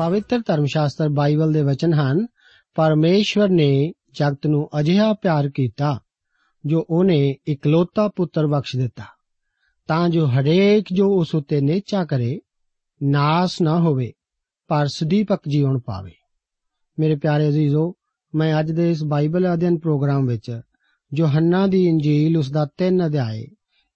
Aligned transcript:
ਪਵਿੱਤਰ 0.00 0.38
ਧਰਮ 0.46 0.64
ਸ਼ਾਸਤਰ 0.64 1.08
ਬਾਈਬਲ 1.08 1.52
ਦੇ 1.52 1.62
ਵਚਨ 1.62 1.92
ਹਨ, 1.94 2.26
ਪਰਮੇਸ਼ਵਰ 2.74 3.48
ਨੇ 3.48 3.92
ਜਗਤ 4.12 4.46
ਨੂੰ 4.46 4.68
ਅਜਿਹਾ 4.80 5.12
ਪਿਆਰ 5.12 5.48
ਕੀਤਾ, 5.48 6.00
ਜੋ 6.66 6.86
ਉਹਨੇ 6.90 7.36
ਇਕਲੌਤਾ 7.48 8.08
ਪੁੱਤਰ 8.08 8.46
ਬਖਸ਼ 8.46 8.76
ਦਿੱਤਾ। 8.76 9.04
ਤਾਂ 9.88 10.08
ਜੋ 10.08 10.26
ਹਰੇਕ 10.26 10.84
ਜੋ 10.92 11.18
ਉਸ 11.18 11.34
ਉਤੇ 11.34 11.60
ਨੇਚਾ 11.60 12.04
ਕਰੇ, 12.04 12.40
ਨਾਸ 13.02 13.60
ਨਾ 13.62 13.78
ਹੋਵੇ, 13.80 14.12
ਪਰ 14.68 14.86
ਸਦੀਪਕ 14.86 15.40
ਜੀਵਨ 15.48 15.78
ਪਾਵੇ। 15.78 16.12
ਮੇਰੇ 16.98 17.16
ਪਿਆਰੇ 17.16 17.48
ਅਜ਼ੀਜ਼ੋ, 17.48 17.94
ਮੈਂ 18.34 18.60
ਅੱਜ 18.60 18.72
ਦੇ 18.72 18.90
ਇਸ 18.90 19.04
ਬਾਈਬਲ 19.04 19.54
ਅਧਿਐਨ 19.54 19.78
ਪ੍ਰੋਗਰਾਮ 19.78 20.26
ਵਿੱਚ 20.26 20.60
ਯੋਹੰਨਾ 21.18 21.66
ਦੀ 21.66 21.88
ਇੰਜੀਲ 21.88 22.36
ਉਸ 22.36 22.50
ਦਾ 22.50 22.68
3 22.78 23.06
ਅਧਿਆਏ, 23.06 23.46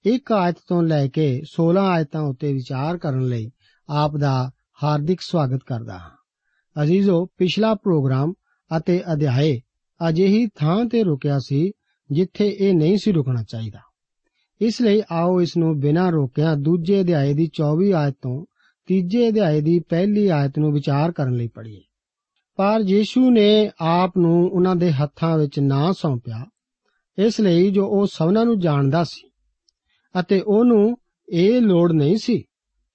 ਇੱਕ 0.04 0.32
ਆਇਤ 0.32 0.56
ਤੋਂ 0.68 0.82
ਲੈ 0.82 1.08
ਕੇ 1.08 1.42
16 1.46 1.86
ਆਇਤਾਂ 1.88 2.22
ਉੱਤੇ 2.22 2.52
ਵਿਚਾਰ 2.52 2.98
ਕਰਨ 2.98 3.22
ਲਈ 3.22 3.50
ਆਪ 3.88 4.16
ਦਾ 4.16 4.50
ਹਾਰਦਿਕ 4.82 5.20
ਸਵਾਗਤ 5.20 5.60
ਕਰਦਾ 5.66 5.98
ਹਾਂ। 5.98 6.10
ਅਜ਼ੀਜ਼ੋ, 6.82 7.26
ਪਿਛਲਾ 7.26 7.74
ਪ੍ਰੋਗਰਾਮ 7.74 8.32
ਅਤੇ 8.76 9.02
ਅਧਿਆਏ 9.12 9.60
ਅਜਿਹੀ 10.08 10.46
ਥਾਂ 10.46 10.84
ਤੇ 10.84 11.02
ਰੁਕਿਆ 11.02 11.38
ਸੀ 11.38 11.72
ਜਿੱਥੇ 12.10 12.56
ਇਹ 12.60 12.74
ਨਹੀਂ 12.74 12.98
ਸੀ 12.98 13.12
ਰੁਕਣਾ 13.12 13.42
ਚਾਹੀਦਾ। 13.42 13.78
ਇਸ 14.60 14.82
ਲਈ 14.82 15.02
ਆਓ 15.12 15.40
ਇਸ 15.40 15.56
ਨੂੰ 15.56 15.80
ਬਿਨਾਂ 15.80 16.12
ਰੋਕਿਆਂ 16.12 16.56
ਦੂਜੇ 16.56 17.00
ਅਧਿਆਏ 17.00 17.34
ਦੀ 17.34 17.50
24 17.54 17.92
ਆਇਤ 17.92 18.14
ਤੋਂ 18.22 18.46
ਤੀਜੇ 18.86 19.28
ਅਧਿਆਏ 19.28 19.60
ਦੀ 19.60 19.78
ਪਹਿਲੀ 19.78 20.28
ਆਇਤ 20.28 20.58
ਨੂੰ 20.58 20.72
ਵਿਚਾਰ 20.72 21.12
ਕਰਨ 21.12 21.32
ਲਈ 21.32 21.48
ਪੜ੍ਹੀਏ। 21.48 21.80
ਪਰ 22.56 22.80
ਯੀਸ਼ੂ 22.86 23.30
ਨੇ 23.30 23.70
ਆਪ 23.80 24.18
ਨੂੰ 24.18 24.50
ਉਹਨਾਂ 24.50 24.76
ਦੇ 24.76 24.92
ਹੱਥਾਂ 24.92 25.38
ਵਿੱਚ 25.38 25.60
ਨਾ 25.60 25.92
ਸੌਂਪਿਆ। 25.92 26.46
ਇਸ 27.18 27.40
ਲਈ 27.40 27.70
ਜੋ 27.70 27.86
ਉਹ 27.86 28.06
ਸਭਨਾਂ 28.06 28.44
ਨੂੰ 28.44 28.60
ਜਾਣਦਾ 28.60 29.04
ਸੀ 29.04 29.30
ਅਤੇ 30.20 30.40
ਉਹਨੂੰ 30.40 30.98
ਇਹ 31.28 31.60
ਲੋੜ 31.60 31.92
ਨਹੀਂ 31.92 32.16
ਸੀ 32.16 32.44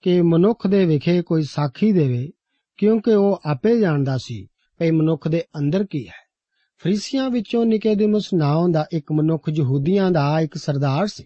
ਕਿ 0.01 0.21
ਮਨੁੱਖ 0.21 0.67
ਦੇ 0.67 0.85
ਵਿਖੇ 0.85 1.21
ਕੋਈ 1.21 1.43
ਸਾਖੀ 1.43 1.91
ਦੇਵੇ, 1.91 2.31
ਕਿਉਂਕਿ 2.77 3.11
ਉਹ 3.11 3.41
ਆਪੇ 3.45 3.79
ਜਾਣਦਾ 3.79 4.17
ਸੀ 4.17 4.47
ਕਿ 4.79 4.91
ਮਨੁੱਖ 4.91 5.27
ਦੇ 5.27 5.43
ਅੰਦਰ 5.57 5.85
ਕੀ 5.89 6.07
ਹੈ। 6.07 6.29
ਫਰੀਸੀਆਂ 6.77 7.29
ਵਿੱਚੋਂ 7.29 7.65
ਨਿਕੇਦੇਮਸ 7.65 8.29
ਨਾਮ 8.33 8.71
ਦਾ 8.71 8.85
ਇੱਕ 8.93 9.11
ਮਨੁੱਖ 9.11 9.49
ਯਹੂਦੀਆਂ 9.49 10.11
ਦਾ 10.11 10.39
ਇੱਕ 10.39 10.55
ਸਰਦਾਰ 10.55 11.07
ਸੀ। 11.07 11.23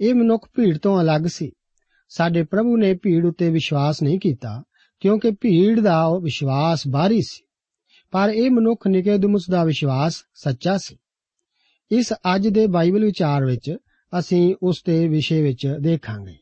ਇਹ 0.00 0.14
ਮਨੁੱਖ 0.14 0.48
ਭੀੜ 0.56 0.78
ਤੋਂ 0.78 1.00
ਅਲੱਗ 1.00 1.22
ਸੀ। 1.26 1.50
ਸਾਡੇ 2.08 2.42
ਪ੍ਰਭੂ 2.42 2.76
ਨੇ 2.76 2.94
ਭੀੜ 2.94 3.26
ਉੱਤੇ 3.26 3.50
ਵਿਸ਼ਵਾਸ 3.50 4.02
ਨਹੀਂ 4.02 4.18
ਕੀਤਾ, 4.18 4.62
ਕਿਉਂਕਿ 5.00 5.30
ਭੀੜ 5.30 5.80
ਦਾ 5.80 6.04
ਉਹ 6.04 6.20
ਵਿਸ਼ਵਾਸ 6.20 6.82
ਬਾਹਰੀ 6.88 7.20
ਸੀ। 7.22 7.44
ਪਰ 8.10 8.30
ਇਹ 8.30 8.50
ਮਨੁੱਖ 8.50 8.86
ਨਿਕੇਦੇਮਸ 8.86 9.46
ਦਾ 9.50 9.64
ਵਿਸ਼ਵਾਸ 9.64 10.24
ਸੱਚਾ 10.34 10.76
ਸੀ। 10.76 10.96
ਇਸ 11.90 12.12
ਅੱਜ 12.12 12.48
ਦੇ 12.48 12.66
ਬਾਈਬਲ 12.66 13.04
ਵਿਚਾਰ 13.04 13.44
ਵਿੱਚ 13.44 13.76
ਅਸੀਂ 14.18 14.54
ਉਸ 14.62 14.82
ਦੇ 14.86 15.08
ਵਿਸ਼ੇ 15.08 15.42
ਵਿੱਚ 15.42 15.76
ਦੇਖਾਂਗੇ। 15.80 16.39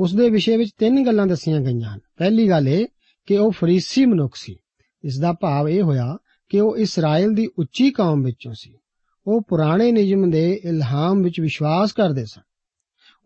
ਉਸ 0.00 0.14
ਦੇ 0.14 0.30
ਵਿਸ਼ੇ 0.30 0.56
ਵਿੱਚ 0.56 0.70
ਤਿੰਨ 0.78 1.06
ਗੱਲਾਂ 1.06 1.26
ਦੱਸੀਆਂ 1.26 1.60
ਗਈਆਂ 1.60 1.94
ਹਨ। 1.94 2.00
ਪਹਿਲੀ 2.16 2.48
ਗੱਲ 2.48 2.68
ਇਹ 2.68 2.86
ਕਿ 3.26 3.36
ਉਹ 3.36 3.50
ਫਰੀਸੀ 3.50 4.06
ਮਨੁੱਖ 4.06 4.36
ਸੀ। 4.36 4.56
ਇਸ 5.04 5.18
ਦਾ 5.18 5.32
ਭਾਵ 5.32 5.68
ਇਹ 5.68 5.82
ਹੋਇਆ 5.82 6.18
ਕਿ 6.48 6.60
ਉਹ 6.60 6.76
ਇਸਰਾਇਲ 6.76 7.34
ਦੀ 7.34 7.48
ਉੱਚੀ 7.58 7.90
ਕੌਮ 7.90 8.22
ਵਿੱਚੋਂ 8.22 8.54
ਸੀ। 8.54 8.78
ਉਹ 9.26 9.42
ਪੁਰਾਣੇ 9.42 9.92
ਨਿਯਮ 9.92 10.30
ਦੇ 10.30 10.60
ਇਲਹਾਮ 10.64 11.22
ਵਿੱਚ 11.22 11.40
ਵਿਸ਼ਵਾਸ 11.40 11.92
ਕਰਦੇ 11.92 12.24
ਸਨ। 12.24 12.40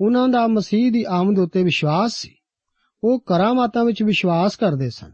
ਉਹਨਾਂ 0.01 0.29
ਦਾ 0.29 0.47
ਮਸੀਹ 0.47 0.93
ਦੀ 0.93 1.05
ਆਮਦ 1.09 1.39
ਉੱਤੇ 1.39 1.63
ਵਿਸ਼ਵਾਸ 1.63 2.13
ਸੀ। 2.15 2.35
ਉਹ 3.05 3.21
ਕਰਾਮਾਤਾਂ 3.21 3.85
ਵਿੱਚ 3.85 4.03
ਵਿਸ਼ਵਾਸ 4.03 4.57
ਕਰਦੇ 4.57 4.91
ਸਨ। 4.91 5.13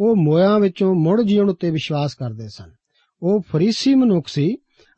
ਉਹ 0.00 0.16
ਮੋਇਆਂ 0.16 0.60
ਵਿੱਚੋਂ 0.60 0.94
ਮੁੜ 0.94 1.22
ਜੀਉਣ 1.22 1.50
ਉੱਤੇ 1.50 1.70
ਵਿਸ਼ਵਾਸ 1.70 2.14
ਕਰਦੇ 2.14 2.48
ਸਨ। 2.48 2.70
ਉਹ 3.22 3.40
ਫਰੀਸੀ 3.40 3.94
ਮਨੁੱਖ 3.94 4.28
ਸੀ 4.28 4.56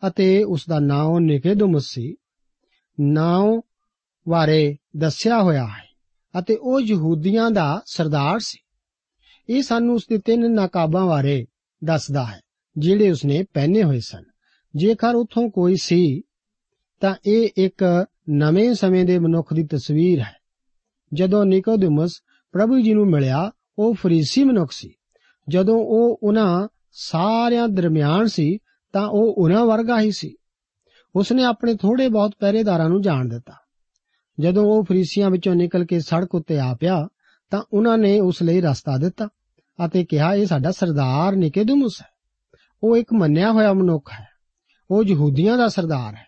ਅਤੇ 0.08 0.44
ਉਸ 0.44 0.66
ਦਾ 0.68 0.78
ਨਾਮ 0.78 1.18
ਨਿਕੇਦਮਸ 1.18 1.84
ਸੀ। 1.86 2.16
ਨਾਮ 3.00 3.60
ਬਾਰੇ 4.28 4.76
ਦੱਸਿਆ 4.96 5.42
ਹੋਇਆ 5.42 5.66
ਹੈ। 5.66 5.89
ਅਤੇ 6.38 6.56
ਉਹ 6.56 6.80
ਯਹੂਦੀਆਂ 6.80 7.50
ਦਾ 7.50 7.82
ਸਰਦਾਰ 7.86 8.38
ਸੀ। 8.38 8.58
ਇਹ 9.48 9.62
ਸਾਨੂੰ 9.62 9.94
ਉਸ 9.94 10.06
ਦੇ 10.08 10.18
ਤਿੰਨ 10.18 10.50
ਨਕਾਬਾਂ 10.50 11.06
ਬਾਰੇ 11.06 11.46
ਦੱਸਦਾ 11.84 12.24
ਹੈ, 12.24 12.40
ਜਿਹੜੇ 12.78 13.10
ਉਸਨੇ 13.10 13.44
ਪਹਿਨੇ 13.54 13.82
ਹੋਏ 13.82 14.00
ਸਨ। 14.00 14.22
ਜੇਕਰ 14.76 15.14
ਉਥੋਂ 15.14 15.50
ਕੋਈ 15.50 15.76
ਸੀ, 15.82 16.22
ਤਾਂ 17.00 17.14
ਇਹ 17.26 17.48
ਇੱਕ 17.56 18.06
ਨਵੇਂ 18.30 18.74
ਸਮੇਂ 18.74 19.04
ਦੇ 19.04 19.18
ਮਨੁੱਖ 19.18 19.54
ਦੀ 19.54 19.66
ਤਸਵੀਰ 19.66 20.20
ਹੈ। 20.20 20.36
ਜਦੋਂ 21.14 21.44
ਨਿਕੋਦੇਮਸ 21.44 22.20
ਪ੍ਰਭੂ 22.52 22.80
ਜੀ 22.80 22.94
ਨੂੰ 22.94 23.06
ਮਿਲਿਆ, 23.06 23.50
ਉਹ 23.78 23.94
ਫਰੀਸੀ 23.94 24.44
ਮਨੁੱਖ 24.44 24.72
ਸੀ। 24.72 24.94
ਜਦੋਂ 25.48 25.78
ਉਹ 25.78 26.20
ਉਹਨਾਂ 26.22 26.68
ਸਾਰਿਆਂ 26.92 27.68
ਦਰਮਿਆਨ 27.68 28.26
ਸੀ, 28.26 28.58
ਤਾਂ 28.92 29.08
ਉਹ 29.08 29.34
ਉਹਨਾਂ 29.38 29.66
ਵਰਗਾ 29.66 30.00
ਹੀ 30.00 30.10
ਸੀ। 30.10 30.36
ਉਸਨੇ 31.16 31.44
ਆਪਣੇ 31.44 31.74
ਥੋੜੇ 31.74 32.08
ਬਹੁਤ 32.08 32.34
ਪਹਿਰੇਦਾਰਾਂ 32.38 32.88
ਨੂੰ 32.88 33.02
ਜਾਣ 33.02 33.28
ਦਿੱਤਾ। 33.28 33.52
ਜਦੋਂ 34.40 34.64
ਉਹ 34.64 34.84
ਫਰੀਸੀਆਂ 34.84 35.30
ਵਿੱਚੋਂ 35.30 35.54
ਨਿਕਲ 35.54 35.84
ਕੇ 35.84 36.00
ਸੜਕ 36.00 36.34
ਉੱਤੇ 36.34 36.58
ਆ 36.58 36.74
ਪਿਆ, 36.74 37.08
ਤਾਂ 37.50 37.62
ਉਹਨਾਂ 37.72 37.98
ਨੇ 37.98 38.20
ਉਸ 38.20 38.42
ਲਈ 38.42 38.60
ਰਸਤਾ 38.60 38.96
ਦਿੱਤਾ 38.96 39.28
ਅਤੇ 39.86 40.04
ਕਿਹਾ, 40.04 40.34
ਇਹ 40.34 40.46
ਸਾਡਾ 40.46 40.70
ਸਰਦਾਰ 40.70 41.36
ਨਿਕੇਦਮੁਸ 41.36 42.02
ਹੈ। 42.02 42.06
ਉਹ 42.82 42.96
ਇੱਕ 42.96 43.12
ਮੰਨਿਆ 43.12 43.52
ਹੋਇਆ 43.52 43.72
ਮਨੁੱਖ 43.72 44.12
ਹੈ। 44.12 44.26
ਉਹ 44.90 45.04
ਯਹੂਦੀਆਂ 45.04 45.58
ਦਾ 45.58 45.68
ਸਰਦਾਰ 45.68 46.14
ਹੈ। 46.14 46.24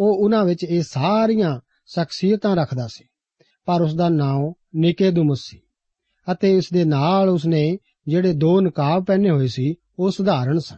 ਉਹ 0.00 0.24
ਉਹਨਾਂ 0.24 0.44
ਵਿੱਚ 0.44 0.64
ਇਹ 0.64 0.82
ਸਾਰੀਆਂ 0.82 1.60
ਸ਼ਖਸੀਅਤਾਂ 1.86 2.56
ਰੱਖਦਾ 2.56 2.86
ਸੀ। 2.86 3.04
ਪਰ 3.66 3.82
ਉਸ 3.82 3.94
ਦਾ 3.94 4.08
ਨਾਮ 4.08 4.52
ਨਿਕੇਦਮੁਸ 4.76 5.40
ਸੀ 5.42 5.60
ਅਤੇ 6.32 6.56
ਇਸ 6.56 6.70
ਦੇ 6.72 6.84
ਨਾਲ 6.84 7.28
ਉਸਨੇ 7.28 7.78
ਜਿਹੜੇ 8.08 8.32
ਦੋ 8.32 8.60
ਨਕਾਬ 8.60 9.04
ਪਹਿਨੇ 9.04 9.30
ਹੋਏ 9.30 9.48
ਸੀ, 9.48 9.74
ਉਹ 9.98 10.10
ਸਧਾਰਨ 10.10 10.58
ਸਨ। 10.58 10.76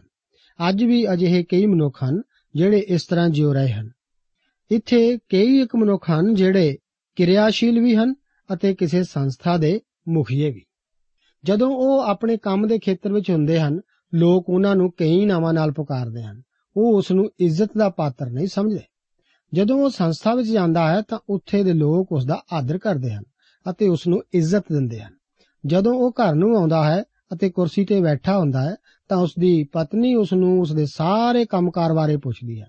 ਅੱਜ 0.69 0.83
ਵੀ 0.83 1.13
ਅਜਿਹੇ 1.13 1.43
ਕਈ 1.43 1.65
ਮਨੁੱਖ 1.65 2.03
ਹਨ 2.03 2.21
ਜਿਹੜੇ 2.55 2.79
ਇਸ 2.79 3.05
ਤਰ੍ਹਾਂ 3.05 3.29
ਜਿਉ 3.29 3.53
ਰਹੇ 3.53 3.71
ਹਨ। 3.71 3.94
ਇੱਥੇ 4.71 5.17
ਕਈ 5.29 5.61
ਇੱਕ 5.61 5.75
ਮਨੁੱਖ 5.75 6.09
ਹਨ 6.09 6.33
ਜਿਹੜੇ 6.33 6.77
ਕਿਰਿਆਸ਼ੀਲ 7.15 7.79
ਵੀ 7.79 7.95
ਹਨ 7.95 8.15
ਅਤੇ 8.53 8.75
ਕਿਸੇ 8.75 9.03
ਸੰਸਥਾ 9.03 9.57
ਦੇ 9.57 9.81
ਮੁਖੀਏ 10.09 10.51
ਵੀ। 10.51 10.65
ਜਦੋਂ 11.43 11.71
ਉਹ 11.71 11.99
ਆਪਣੇ 11.99 12.37
ਕੰਮ 12.37 12.67
ਦੇ 12.67 12.79
ਖੇਤਰ 12.79 13.13
ਵਿੱਚ 13.13 13.31
ਹੁੰਦੇ 13.31 13.59
ਹਨ, 13.59 13.79
ਲੋਕ 14.13 14.49
ਉਹਨਾਂ 14.49 14.75
ਨੂੰ 14.75 14.91
ਕਈ 14.91 15.25
ਨਾਵਾਂ 15.25 15.53
ਨਾਲ 15.53 15.71
ਪੁਕਾਰਦੇ 15.71 16.23
ਹਨ। 16.23 16.41
ਉਹ 16.77 16.97
ਉਸ 16.97 17.11
ਨੂੰ 17.11 17.31
ਇੱਜ਼ਤ 17.39 17.77
ਦਾ 17.77 17.89
ਪਾਤਰ 17.89 18.29
ਨਹੀਂ 18.29 18.47
ਸਮਝਦੇ। 18.47 18.79
ਜਦੋਂ 19.53 19.79
ਉਹ 19.79 19.89
ਸੰਸਥਾ 19.89 20.35
ਵਿੱਚ 20.35 20.49
ਜਾਂਦਾ 20.49 20.95
ਹੈ 20.95 21.01
ਤਾਂ 21.01 21.19
ਉੱਥੇ 21.29 21.63
ਦੇ 21.63 21.73
ਲੋਕ 21.73 22.11
ਉਸ 22.11 22.25
ਦਾ 22.25 22.41
ਆਦਰ 22.53 22.77
ਕਰਦੇ 22.77 23.13
ਹਨ 23.13 23.23
ਅਤੇ 23.69 23.87
ਉਸ 23.87 24.07
ਨੂੰ 24.07 24.23
ਇੱਜ਼ਤ 24.33 24.63
ਦਿੰਦੇ 24.71 24.99
ਹਨ। 24.99 25.13
ਜਦੋਂ 25.65 25.93
ਉਹ 25.93 26.11
ਘਰ 26.11 26.35
ਨੂੰ 26.35 26.57
ਆਉਂਦਾ 26.57 26.91
ਹੈ 26.91 27.03
ਅਤੇ 27.33 27.49
ਕੁਰਸੀ 27.49 27.85
ਤੇ 27.85 28.01
ਬੈਠਾ 28.01 28.39
ਹੁੰਦਾ 28.39 28.61
ਹੈ 28.61 28.75
ਤਾਂ 29.09 29.17
ਉਸ 29.17 29.33
ਦੀ 29.39 29.63
ਪਤਨੀ 29.63 30.15
ਉਸ 30.15 30.33
ਨੂੰ 30.33 30.61
ਉਸ 30.61 30.73
ਦੇ 30.73 30.85
ਸਾਰੇ 30.85 31.45
ਕੰਮਕਾਰ 31.45 31.93
ਬਾਰੇ 31.93 32.17
ਪੁੱਛਦੀ 32.17 32.61
ਹੈ। 32.61 32.67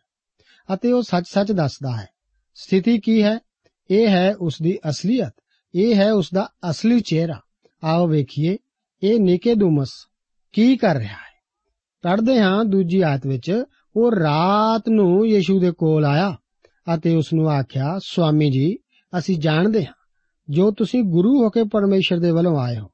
ਅਤੇ 0.75 0.93
ਉਹ 0.93 1.03
ਸੱਚ-ਸੱਚ 1.03 1.53
ਦੱਸਦਾ 1.53 1.97
ਹੈ। 1.97 2.09
ਸਥਿਤੀ 2.55 2.99
ਕੀ 2.99 3.23
ਹੈ? 3.23 3.39
ਇਹ 3.91 4.09
ਹੈ 4.09 4.35
ਉਸ 4.35 4.63
ਦੀ 4.63 4.79
ਅਸਲੀਅਤ। 4.89 5.35
ਇਹ 5.75 5.95
ਹੈ 5.95 6.13
ਉਸ 6.13 6.29
ਦਾ 6.35 6.49
ਅਸਲੀ 6.71 7.01
ਚਿਹਰਾ। 7.01 7.41
ਆਓ 7.85 8.09
ਵੇਖੀਏ, 8.09 8.59
ਇਹ 9.03 9.21
ਨਿਕੇਦੁਮਸ 9.21 9.91
ਕੀ 10.53 10.77
ਕਰ 10.77 10.97
ਰਿਹਾ 10.97 11.13
ਹੈ? 11.13 11.27
ਪੜ੍ਹਦੇ 12.03 12.41
ਹਾਂ 12.41 12.65
ਦੂਜੀ 12.65 13.01
ਆਇਤ 13.01 13.27
ਵਿੱਚ, 13.27 13.65
ਉਹ 13.97 14.13
ਰਾਤ 14.13 14.89
ਨੂੰ 14.89 15.27
ਯੀਸ਼ੂ 15.27 15.61
ਦੇ 15.61 15.71
ਕੋਲ 15.71 16.05
ਆਇਆ 16.05 16.37
ਅਤੇ 16.95 17.17
ਉਸ 17.17 17.33
ਨੂੰ 17.33 17.51
ਆਖਿਆ, 17.51 17.99
ਸੁਆਮੀ 17.99 18.51
ਜੀ, 18.51 18.77
ਅਸੀਂ 19.19 19.39
ਜਾਣਦੇ 19.39 19.87
ਹਾਂ 19.87 19.93
ਜੋ 20.51 20.71
ਤੁਸੀਂ 20.71 21.03
ਗੁਰੂ 21.03 21.45
ਹੋ 21.45 21.51
ਕੇ 21.51 21.65
ਪਰਮੇਸ਼ਰ 21.65 22.19
ਦੇ 22.19 22.31
ਵੱਲੋਂ 22.31 22.59
ਆਏ 22.59 22.79
ਹੋ, 22.79 22.91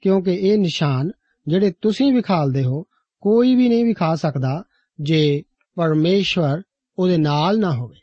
ਕਿਉਂਕਿ 0.00 0.34
ਇਹ 0.34 0.58
ਨਿਸ਼ਾਨ 0.58 1.10
ਜਿਹੜੇ 1.48 1.72
ਤੁਸੀਂ 1.82 2.12
ਵਿਖਾਲਦੇ 2.12 2.64
ਹੋ, 2.64 2.82
ਕੋਈ 3.20 3.54
ਵੀ 3.54 3.68
ਨਹੀਂ 3.68 3.84
ਵਿਖਾ 3.84 4.14
ਸਕਦਾ 4.14 4.64
ਜੇ 5.00 5.42
ਪਰਮੇਸ਼ਵਰ 5.74 6.62
ਉਹਦੇ 6.98 7.18
ਨਾਲ 7.18 7.58
ਨਾ 7.58 7.72
ਹੋਵੇ। 7.72 7.96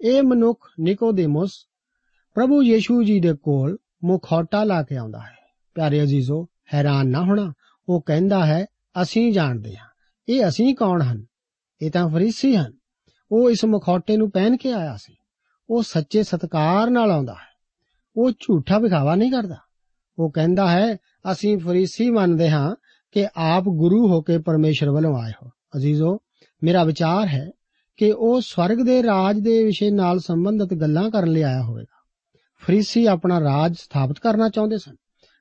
ਇਹ 0.00 0.22
ਮਨੁੱਖ 0.22 0.68
ਨਿਕੋਦੇਮਸ 0.80 1.66
ਪ੍ਰਭੂ 2.34 2.62
ਯੀਸ਼ੂ 2.62 3.02
ਜੀ 3.02 3.20
ਦੇ 3.20 3.34
ਕੋਲ 3.34 3.76
ਮੁਖੌਟਾ 4.04 4.64
ਲਾ 4.64 4.82
ਕੇ 4.82 4.96
ਆਉਂਦਾ 4.96 5.18
ਹੈ। 5.18 5.36
ਪਿਆਰੇ 5.74 6.02
ਅਜ਼ੀਜ਼ੋ, 6.02 6.46
ਹੈਰਾਨ 6.74 7.08
ਨਾ 7.08 7.20
ਹੋਣਾ, 7.20 7.52
ਉਹ 7.88 8.02
ਕਹਿੰਦਾ 8.02 8.46
ਹੈ, 8.46 8.66
ਅਸੀਂ 9.02 9.32
ਜਾਣਦੇ 9.32 9.76
ਹਾਂ। 9.76 9.86
ਇਹ 10.28 10.48
ਅਸੀਂ 10.48 10.74
ਕੌਣ 10.74 11.02
ਹਨ? 11.02 11.26
ਇਹ 11.82 11.90
ਤਾਂ 11.90 12.08
ਫਰੀਸੀ 12.08 12.56
ਹਨ। 12.56 12.72
ਉਹ 13.32 13.50
ਇਸ 13.50 13.64
ਮੁਖੌਟੇ 13.64 14.16
ਨੂੰ 14.16 14.30
ਪਹਿਨ 14.30 14.56
ਕੇ 14.56 14.72
ਆਇਆ 14.72 14.96
ਸੀ। 14.96 15.16
ਉਹ 15.70 15.82
ਸੱਚੇ 15.82 16.22
ਸਤਕਾਰ 16.22 16.90
ਨਾਲ 16.90 17.10
ਆਉਂਦਾ 17.10 17.32
ਹੈ। 17.32 17.56
ਉਹ 18.16 18.30
ਝੂਠਾ 18.30 18.78
ਵਿਖਾਵਾ 18.78 19.14
ਨਹੀਂ 19.14 19.32
ਕਰਦਾ। 19.32 19.56
ਉਹ 20.18 20.32
ਕਹਿੰਦਾ 20.32 20.70
ਹੈ, 20.70 20.96
ਅਸੀਂ 21.32 21.58
ਫਰੀਸੀ 21.58 22.10
ਮੰਨਦੇ 22.10 22.50
ਹਾਂ 22.50 22.76
ਕਿ 23.12 23.28
ਆਪ 23.36 23.62
ਗੁਰੂ 23.62 24.08
ਹੋ 24.08 24.22
ਕੇ 24.22 24.38
ਪਰਮੇਸ਼ਰ 24.38 24.90
ਵੱਲੋਂ 24.90 25.16
ਆਏ 25.16 25.32
ਹੋ। 25.42 25.50
ਅਜ਼ੀਜ਼ੋ, 25.76 26.18
ਮੇਰਾ 26.62 26.84
ਵਿਚਾਰ 26.84 27.26
ਹੈ 27.26 27.50
ਕਿ 27.96 28.12
ਉਹ 28.12 28.40
ਸਵਰਗ 28.40 28.78
ਦੇ 28.78 29.02
ਰਾਜ 29.02 29.38
ਦੇ 29.38 29.64
ਵਿਸ਼ੇ 29.64 29.90
ਨਾਲ 29.90 30.18
ਸੰਬੰਧਿਤ 30.18 30.74
ਗੱਲਾਂ 30.74 31.10
ਕਰਨ 31.10 31.28
ਲਈ 31.28 31.42
ਆਇਆ 31.42 31.62
ਹੋਵੇਗਾ। 31.62 31.96
ਫਰੀਸੀ 32.62 33.06
ਆਪਣਾ 33.06 33.40
ਰਾਜ 33.40 33.74
ਸਥਾਪਿਤ 33.74 34.18
ਕਰਨਾ 34.18 34.48
ਚਾਹੁੰਦੇ 34.48 34.78
ਸਨ 34.78 34.94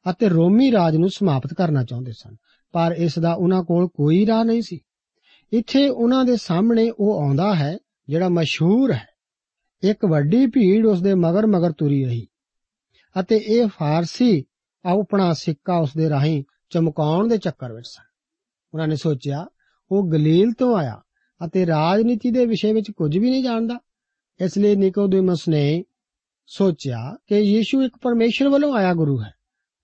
ਅਤੇ 0.06 0.30
ਰੋਮੀ 0.30 0.72
ਰਾਜ 0.72 0.96
ਨੂੰ 0.96 1.10
ਸਮਾਪਤ 1.10 1.54
ਕਰਨਾ 1.54 1.84
ਚਾਹੁੰਦੇ 1.84 2.12
ਸਨ, 2.12 2.36
ਪਰ 2.74 2.96
ਇਸ 2.98 3.20
ਦਾ 3.20 3.34
ਉਹਨਾਂ 3.34 3.64
ਕੋਲ 3.64 3.88
ਕੋਈ 3.88 4.26
ਰਾਹ 4.26 4.44
ਨਹੀਂ 4.44 4.62
ਸੀ। 4.62 4.80
ਇੱਥੇ 5.54 5.90
ਉਹਨਾਂ 5.90 6.26
ਦੇ 6.26 6.36
ਸਾਹਮਣੇ 6.38 6.90
ਉਹ 6.90 7.20
ਆਉਂਦਾ 7.20 7.56
ਹੈ, 7.56 7.78
ਜਿਹੜਾ 8.08 8.30
ਮਸ਼ਹੂਰ 8.30 8.92
ਹੈ। 8.92 9.08
ਇੱਕ 9.84 10.06
ਵੱਡੀ 10.06 10.46
ਭੀੜ 10.46 10.86
ਉਸ 10.86 11.02
ਦੇ 11.02 11.14
ਮਗਰ 11.14 11.46
ਮਗਰ 11.48 11.72
ਤੁਰੀ 11.72 12.06
ਰਹੀ 12.06 12.28
ਅਤੇ 13.16 13.38
ਇਹ 13.38 13.68
ਫਾਰਸੀ 13.68 14.44
ਆਪਣਾ 14.86 15.34
ਸਿੱਕਾ 15.34 15.78
ਉਸ 15.78 15.92
ਦੇ 15.98 16.10
ਰਾਹੀਂ 16.10 16.44
ਚਮਕਾਉਣ 16.70 17.28
ਦੇ 17.28 17.38
ਚੱਕਰ 17.38 17.74
ਵਿੱਚ 17.74 17.88
ਸਨ। 17.88 18.04
ਉਹਨਾਂ 18.74 18.88
ਨੇ 18.88 18.96
ਸੋਚਿਆ, 18.96 19.46
ਉਹ 19.92 20.12
ਗਲੀਲ 20.12 20.52
ਤੋਂ 20.52 20.78
ਆਇਆ। 20.78 21.02
ਅਤੇ 21.46 21.66
ਰਾਜਨੀਤੀ 21.66 22.32
ਦੇ 22.32 22.46
ਵਿਸ਼ੇ 22.46 22.74
ਵਿੱਚ 22.74 22.92
ਕੁਝ 22.92 23.18
ਵੀ 23.18 23.30
ਨਹੀਂ 23.30 23.44
ਜਾਣਦਾ। 23.44 23.80
ਇਸ 24.42 24.58
ਲਈ 24.58 24.76
ਨਿਕੋਦੇਮਸ 24.76 25.48
ਨੇ 25.48 25.84
ਸੋਚਿਆ 26.48 27.18
ਕਿ 27.28 27.40
ਯੀਸ਼ੂ 27.40 27.84
ਇੱਕ 27.84 27.98
ਪਰਮੇਸ਼ਰ 28.02 28.50
ਵੱਲੋਂ 28.50 28.74
ਆਇਆ 28.74 28.94
ਗੁਰੂ 28.94 29.24
ਹੈ। 29.24 29.34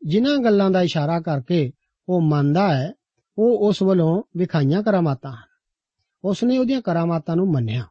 ਜਿਨ੍ਹਾਂ 0.05 0.37
ਗੱਲਾਂ 0.37 0.71
ਦਾ 0.71 0.81
ਇਸ਼ਾਰਾ 0.81 1.21
ਕਰਕੇ 1.21 1.71
ਉਹ 2.09 2.21
ਮੰਨਦਾ 2.21 2.77
ਹੈ, 2.77 2.93
ਉਹ 3.37 3.67
ਉਸ 3.67 3.81
ਵੱਲੋਂ 3.81 4.23
ਵਿਖਾਈਆਂ 4.37 4.83
ਕਰਾਮਾਤਾਂ 4.83 5.31
ਹਨ। 5.31 5.51
ਉਸ 6.23 6.43
ਨੇ 6.43 6.57
ਉਹਦੀਆਂ 6.57 6.81
ਕਰਾਮਾਤਾਂ 6.81 7.35
ਨੂੰ 7.35 7.51
ਮੰਨਿਆ। 7.51 7.85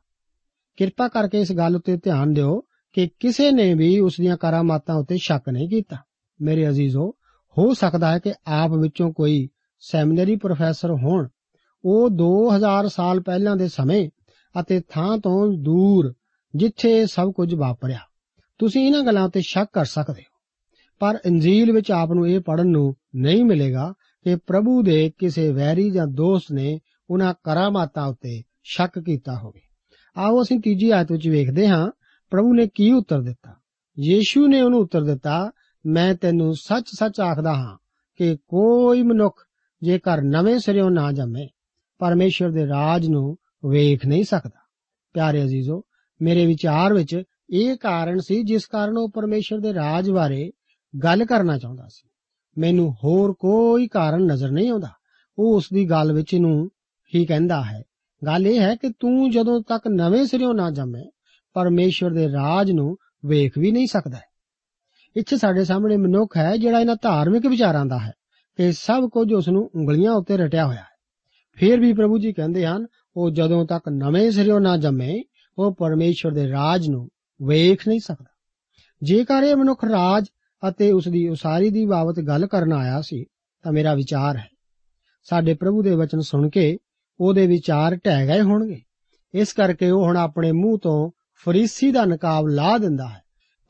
ਕਿਰਪਾ 0.76 1.08
ਕਰਕੇ 1.08 1.40
ਇਸ 1.40 1.52
ਗੱਲ 1.52 1.76
ਉੱਤੇ 1.76 1.96
ਧਿਆਨ 1.96 2.32
ਦਿਓ 2.32 2.62
ਕਿ 2.92 3.08
ਕਿਸੇ 3.20 3.50
ਨੇ 3.50 3.74
ਵੀ 3.74 4.00
ਉਸ 4.00 4.16
ਦੀਆਂ 4.20 4.36
ਕਰਾਮਾਤਾਂ 4.36 4.94
ਉੱਤੇ 4.94 5.16
ਸ਼ੱਕ 5.16 5.48
ਨਹੀਂ 5.48 5.68
ਕੀਤਾ। 5.68 5.96
ਮੇਰੇ 6.40 6.68
ਅਜ਼ੀਜ਼ੋ, 6.68 7.14
ਹੋ 7.58 7.74
ਸਕਦਾ 7.74 8.12
ਹੈ 8.12 8.18
ਕਿ 8.18 8.32
ਆਪ 8.46 8.70
ਵਿੱਚੋਂ 8.70 9.12
ਕੋਈ 9.12 9.48
ਸੈਮੀਨਰੀ 9.80 10.36
ਪ੍ਰੋਫੈਸਰ 10.36 10.90
ਹੋਣ 10.90 11.28
ਉਹ 11.84 12.10
2000 12.10 12.88
ਸਾਲ 12.88 13.20
ਪਹਿਲਾਂ 13.20 13.56
ਦੇ 13.56 13.68
ਸਮੇਂ 13.68 14.08
ਅਤੇ 14.60 14.80
ਥਾਂ 14.80 15.18
ਤੋਂ 15.18 15.52
ਦੂਰ 15.52 16.14
ਜਿੱਥੇ 16.54 16.98
ਇਹ 16.98 17.06
ਸਭ 17.06 17.32
ਕੁਝ 17.32 17.54
ਵਾਪਰਿਆ। 17.54 17.98
ਤੁਸੀਂ 18.58 18.86
ਇਹਨਾਂ 18.86 19.02
ਗੱਲਾਂ 19.02 19.24
ਉੱਤੇ 19.24 19.40
ਸ਼ੱਕ 19.40 19.70
ਕਰ 19.72 19.84
ਸਕਦੇ 19.84 20.22
ਹੋ, 20.22 20.38
ਪਰ 21.00 21.18
ਇੰਜੀਲ 21.26 21.72
ਵਿੱਚ 21.72 21.90
ਆਪ 21.90 22.12
ਨੂੰ 22.12 22.28
ਇਹ 22.28 22.40
ਪੜਨ 22.40 22.66
ਨੂੰ 22.66 22.94
ਨਹੀਂ 23.14 23.44
ਮਿਲੇਗਾ 23.44 23.92
ਕਿ 24.24 24.36
ਪ੍ਰਭੂ 24.36 24.82
ਦੇ 24.82 25.12
ਕਿਸੇ 25.18 25.50
ਵੈਰੀ 25.52 25.90
ਜਾਂ 25.90 26.06
ਦੋਸਤ 26.06 26.52
ਨੇ 26.52 26.78
ਉਹਨਾਂ 27.10 27.34
ਕਰਾਮਾਤਾਂ 27.44 28.06
ਉੱਤੇ 28.06 28.42
ਸ਼ੱਕ 28.62 28.98
ਕੀਤਾ 28.98 29.38
ਹੋਵੇ। 29.38 29.60
ਆਓ 30.16 30.42
ਅਸੀਂ 30.42 30.60
ਤੀਜੀ 30.60 30.90
ਆਇਤ 30.90 31.12
ਵਿੱਚ 31.12 31.28
ਵੇਖਦੇ 31.28 31.68
ਹਾਂ, 31.68 31.90
ਪ੍ਰਭੂ 32.30 32.54
ਨੇ 32.54 32.66
ਕੀ 32.74 32.92
ਉੱਤਰ 32.92 33.22
ਦਿੱਤਾ। 33.22 33.54
ਯੀਸ਼ੂ 33.98 34.46
ਨੇ 34.46 34.60
ਉਹਨੂੰ 34.62 34.80
ਉੱਤਰ 34.80 35.04
ਦਿੱਤਾ, 35.04 35.50
ਮੈਂ 35.86 36.14
ਤੈਨੂੰ 36.14 36.54
ਸੱਚ-ਸੱਚ 36.54 37.20
ਆਖਦਾ 37.20 37.54
ਹਾਂ 37.54 37.76
ਕਿ 38.16 38.36
ਕੋਈ 38.48 39.02
ਮਨੁੱਖ 39.02 39.40
ਜੇਕਰ 39.82 40.22
ਨਵੇਂ 40.22 40.58
ਸਿਰਿਓਂ 40.58 40.90
ਨਾ 40.90 41.12
ਜੰਮੇ 41.12 41.48
ਪਰਮੇਸ਼ਰ 42.00 42.50
ਦੇ 42.50 42.66
ਰਾਜ 42.66 43.06
ਨੂੰ 43.06 43.36
ਵੇਖ 43.70 44.06
ਨਹੀਂ 44.06 44.24
ਸਕਦਾ। 44.24 44.60
ਪਿਆਰੇ 45.14 45.44
ਅਜ਼ੀਜ਼ੋ, 45.44 45.82
ਮੇਰੇ 46.22 46.46
ਵਿਚਾਰ 46.46 46.94
ਵਿੱਚ 46.94 47.22
ਇਹ 47.50 47.76
ਕਾਰਨ 47.76 48.18
ਸੀ 48.18 48.42
ਜਿਸ 48.42 48.66
ਕਾਰਨ 48.66 48.98
ਉਹ 48.98 49.10
ਪਰਮੇਸ਼ਰ 49.10 49.58
ਦੇ 49.58 49.74
ਰਾਜ 49.74 50.10
ਬਾਰੇ 50.10 50.50
ਗੱਲ 51.04 51.24
ਕਰਨਾ 51.24 51.58
ਚਾਹੁੰਦਾ 51.58 51.86
ਸੀ। 51.88 52.08
ਮੈਨੂੰ 52.58 52.92
ਹੋਰ 53.04 53.32
ਕੋਈ 53.32 53.88
ਕਾਰਨ 53.88 54.22
ਨਜ਼ਰ 54.22 54.50
ਨਹੀਂ 54.50 54.70
ਆਉਂਦਾ। 54.70 54.88
ਉਹ 55.38 55.56
ਉਸ 55.56 55.66
ਦੀ 55.72 55.90
ਗੱਲ 55.90 56.12
ਵਿੱਚ 56.12 56.34
ਨੂੰ 56.34 56.70
ਹੀ 57.14 57.26
ਕਹਿੰਦਾ 57.26 57.64
ਹੈ, 57.64 57.82
ਗੱਲ 58.26 58.46
ਇਹ 58.46 58.60
ਹੈ 58.60 58.74
ਕਿ 58.74 58.92
ਤੂੰ 59.00 59.30
ਜਦੋਂ 59.30 59.62
ਤੱਕ 59.68 59.88
ਨਵੇਂ 59.88 60.26
ਸਿਰਿਓਂ 60.26 60.54
ਨਾ 60.54 60.70
ਜੰਮੇ 60.70 61.10
ਪਰਮੇਸ਼ਰ 61.54 62.10
ਦੇ 62.10 62.28
ਰਾਜ 62.28 62.70
ਨੂੰ 62.70 62.96
ਵੇਖ 63.26 63.52
ਵੀ 63.58 63.70
ਨਹੀਂ 63.70 63.86
ਸਕਦਾ 63.86 64.18
ਇੱਥੇ 65.16 65.36
ਸਾਡੇ 65.36 65.64
ਸਾਹਮਣੇ 65.64 65.96
ਮਨੁੱਖ 65.96 66.36
ਹੈ 66.36 66.56
ਜਿਹੜਾ 66.56 66.80
ਇਹਨਾਂ 66.80 66.96
ਧਾਰਮਿਕ 67.02 67.46
ਵਿਚਾਰਾਂ 67.46 67.86
ਦਾ 67.86 67.98
ਹੈ 67.98 68.12
ਕਿ 68.56 68.72
ਸਭ 68.72 69.08
ਕੁਝ 69.08 69.32
ਉਸ 69.32 69.48
ਨੂੰ 69.48 69.70
ਉਂਗਲੀਆਂ 69.76 70.12
ਉੱਤੇ 70.12 70.36
ਰਟਿਆ 70.36 70.66
ਹੋਇਆ 70.66 70.80
ਹੈ। 70.80 70.89
ਫਿਰ 71.58 71.80
ਵੀ 71.80 71.92
ਪ੍ਰਭੂ 71.92 72.18
ਜੀ 72.18 72.32
ਕਹਿੰਦੇ 72.32 72.66
ਹਨ, 72.66 72.86
ਉਹ 73.16 73.30
ਜਦੋਂ 73.30 73.64
ਤੱਕ 73.66 73.88
ਨਵੇਂ 73.88 74.30
ਸਿਰਿਓਂ 74.30 74.60
ਨਾ 74.60 74.76
ਜੰਮੇ, 74.76 75.22
ਉਹ 75.58 75.74
ਪਰਮੇਸ਼ਰ 75.74 76.30
ਦੇ 76.30 76.48
ਰਾਜ 76.48 76.88
ਨੂੰ 76.88 77.08
ਵੇਖ 77.40 77.88
ਨਹੀਂ 77.88 78.00
ਸਕਦਾ। 78.00 78.30
ਜੇਕਰ 79.02 79.42
ਇਹ 79.42 79.56
ਮਨੁੱਖ 79.56 79.84
ਰਾਜ 79.84 80.26
ਅਤੇ 80.62 80.90
ਉਸ 80.92 81.08
ਦੀ 81.08 81.28
ਉਸਾਰੀ 81.28 81.70
ਦੀ 81.70 81.84
ਬਾਬਤ 81.86 82.20
ਗੱਲ 82.20 82.46
ਕਰਨ 82.46 82.72
ਆਇਆ 82.72 83.00
ਸੀ, 83.00 83.24
ਤਾਂ 83.64 83.72
ਮੇਰਾ 83.72 83.94
ਵਿਚਾਰ 83.94 84.36
ਹੈ, 84.36 84.48
ਸਾਡੇ 85.26 85.54
ਪ੍ਰਭੂ 85.54 85.82
ਦੇ 85.82 85.94
ਵਚਨ 85.96 86.20
ਸੁਣ 86.20 86.48
ਕੇ 86.48 86.76
ਉਹਦੇ 87.20 87.46
ਵਿਚਾਰ 87.46 87.96
ਢਹਿ 87.96 88.26
ਗਏ 88.26 88.40
ਹੋਣਗੇ। 88.40 88.80
ਇਸ 89.34 89.52
ਕਰਕੇ 89.52 89.90
ਉਹ 89.90 90.04
ਹੁਣ 90.04 90.16
ਆਪਣੇ 90.16 90.52
ਮੂੰਹ 90.52 90.78
ਤੋਂ 90.78 91.10
ਫਰੀਸੀ 91.44 91.90
ਦਾ 91.92 92.04
ਨਕਾਬ 92.04 92.48
ਲਾ 92.48 92.76
ਦਿੰਦਾ 92.78 93.08
ਹੈ, 93.08 93.20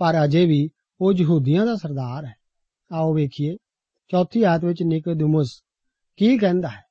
ਪਰ 0.01 0.25
ਅਜੇ 0.25 0.45
ਵੀ 0.47 0.69
ਉਹ 1.01 1.13
ਯਹੂਦੀਆਂ 1.13 1.67
ਦਾ 1.67 1.75
ਸਰਦਾਰ 1.75 2.25
ਹੈ। 2.25 2.35
ਆਓ 2.91 3.15
ਵੇਖੀਏ, 3.15 3.57
ਚੌਥੀ 4.11 4.43
ਆਇਤ 4.43 4.65
ਵਿੱਚ 4.65 4.83
ਨਿਕੋਦੇਮੁਸ 4.83 5.61
ਕੀ 6.19 6.37
ਕਹਿੰਦਾ 6.39 6.69
ਹੈ? 6.69 6.83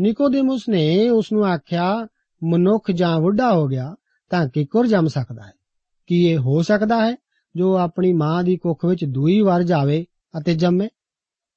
ਨਿਕੋਦੇਮੁਸ 0.00 0.68
ਨੇ 0.68 1.08
ਉਸ 1.08 1.32
ਨੂੰ 1.32 1.46
ਆਖਿਆ, 1.46 2.06
ਮਨੁੱਖ 2.44 2.90
ਜਾਂ 2.90 3.20
ਬੁੱਢਾ 3.20 3.54
ਹੋ 3.54 3.66
ਗਿਆ 3.66 3.96
ਤਾਂ 4.30 4.48
ਕਿੱਕਰ 4.48 4.86
ਜੰਮ 4.86 5.06
ਸਕਦਾ 5.06 5.42
ਹੈ। 5.42 5.52
ਕੀ 6.06 6.28
ਇਹ 6.28 6.38
ਹੋ 6.38 6.62
ਸਕਦਾ 6.62 7.06
ਹੈ 7.06 7.16
ਜੋ 7.56 7.76
ਆਪਣੀ 7.76 8.12
ਮਾਂ 8.12 8.44
ਦੀ 8.44 8.56
ਕੁੱਖ 8.56 8.84
ਵਿੱਚ 8.84 9.04
ਦੂਈ 9.04 9.40
ਵਾਰ 9.40 9.62
ਜਾਵੇ 9.62 10.06
ਅਤੇ 10.38 10.54
ਜੰਮੇ? 10.54 10.88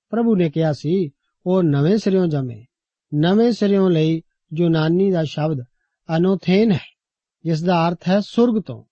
ਪ੍ਰਭੂ 0.10 0.36
ਨੇ 0.36 0.50
ਕਿਹਾ 0.50 0.74
ਸੀ, 0.74 1.10
ਉਹ 1.46 1.64
ਨਵੇਂ 1.64 1.98
ਸਿਰਿਓਂ 1.98 2.28
ਜੰਮੇ। 2.28 2.66
ਨਵੇਂ 3.14 3.52
ਸਿਰਿਓਂ 3.52 3.90
ਲਈ 3.90 4.22
ਯੂਨਾਨੀ 4.54 5.12
ਦਾ 5.12 5.24
ਸ਼ਬਦ 5.24 5.62
ਅਨੋਥੇਨ 6.18 6.72
ਹੈ, 6.72 6.98
ਜਿਸ 7.44 7.64
ਦਾ 7.64 7.90
ਅਰਥ 7.90 8.10
ਹੈ 8.10 8.20
ਸੁਰਗ 8.20 8.64
ਤੋਂ। 8.64 8.84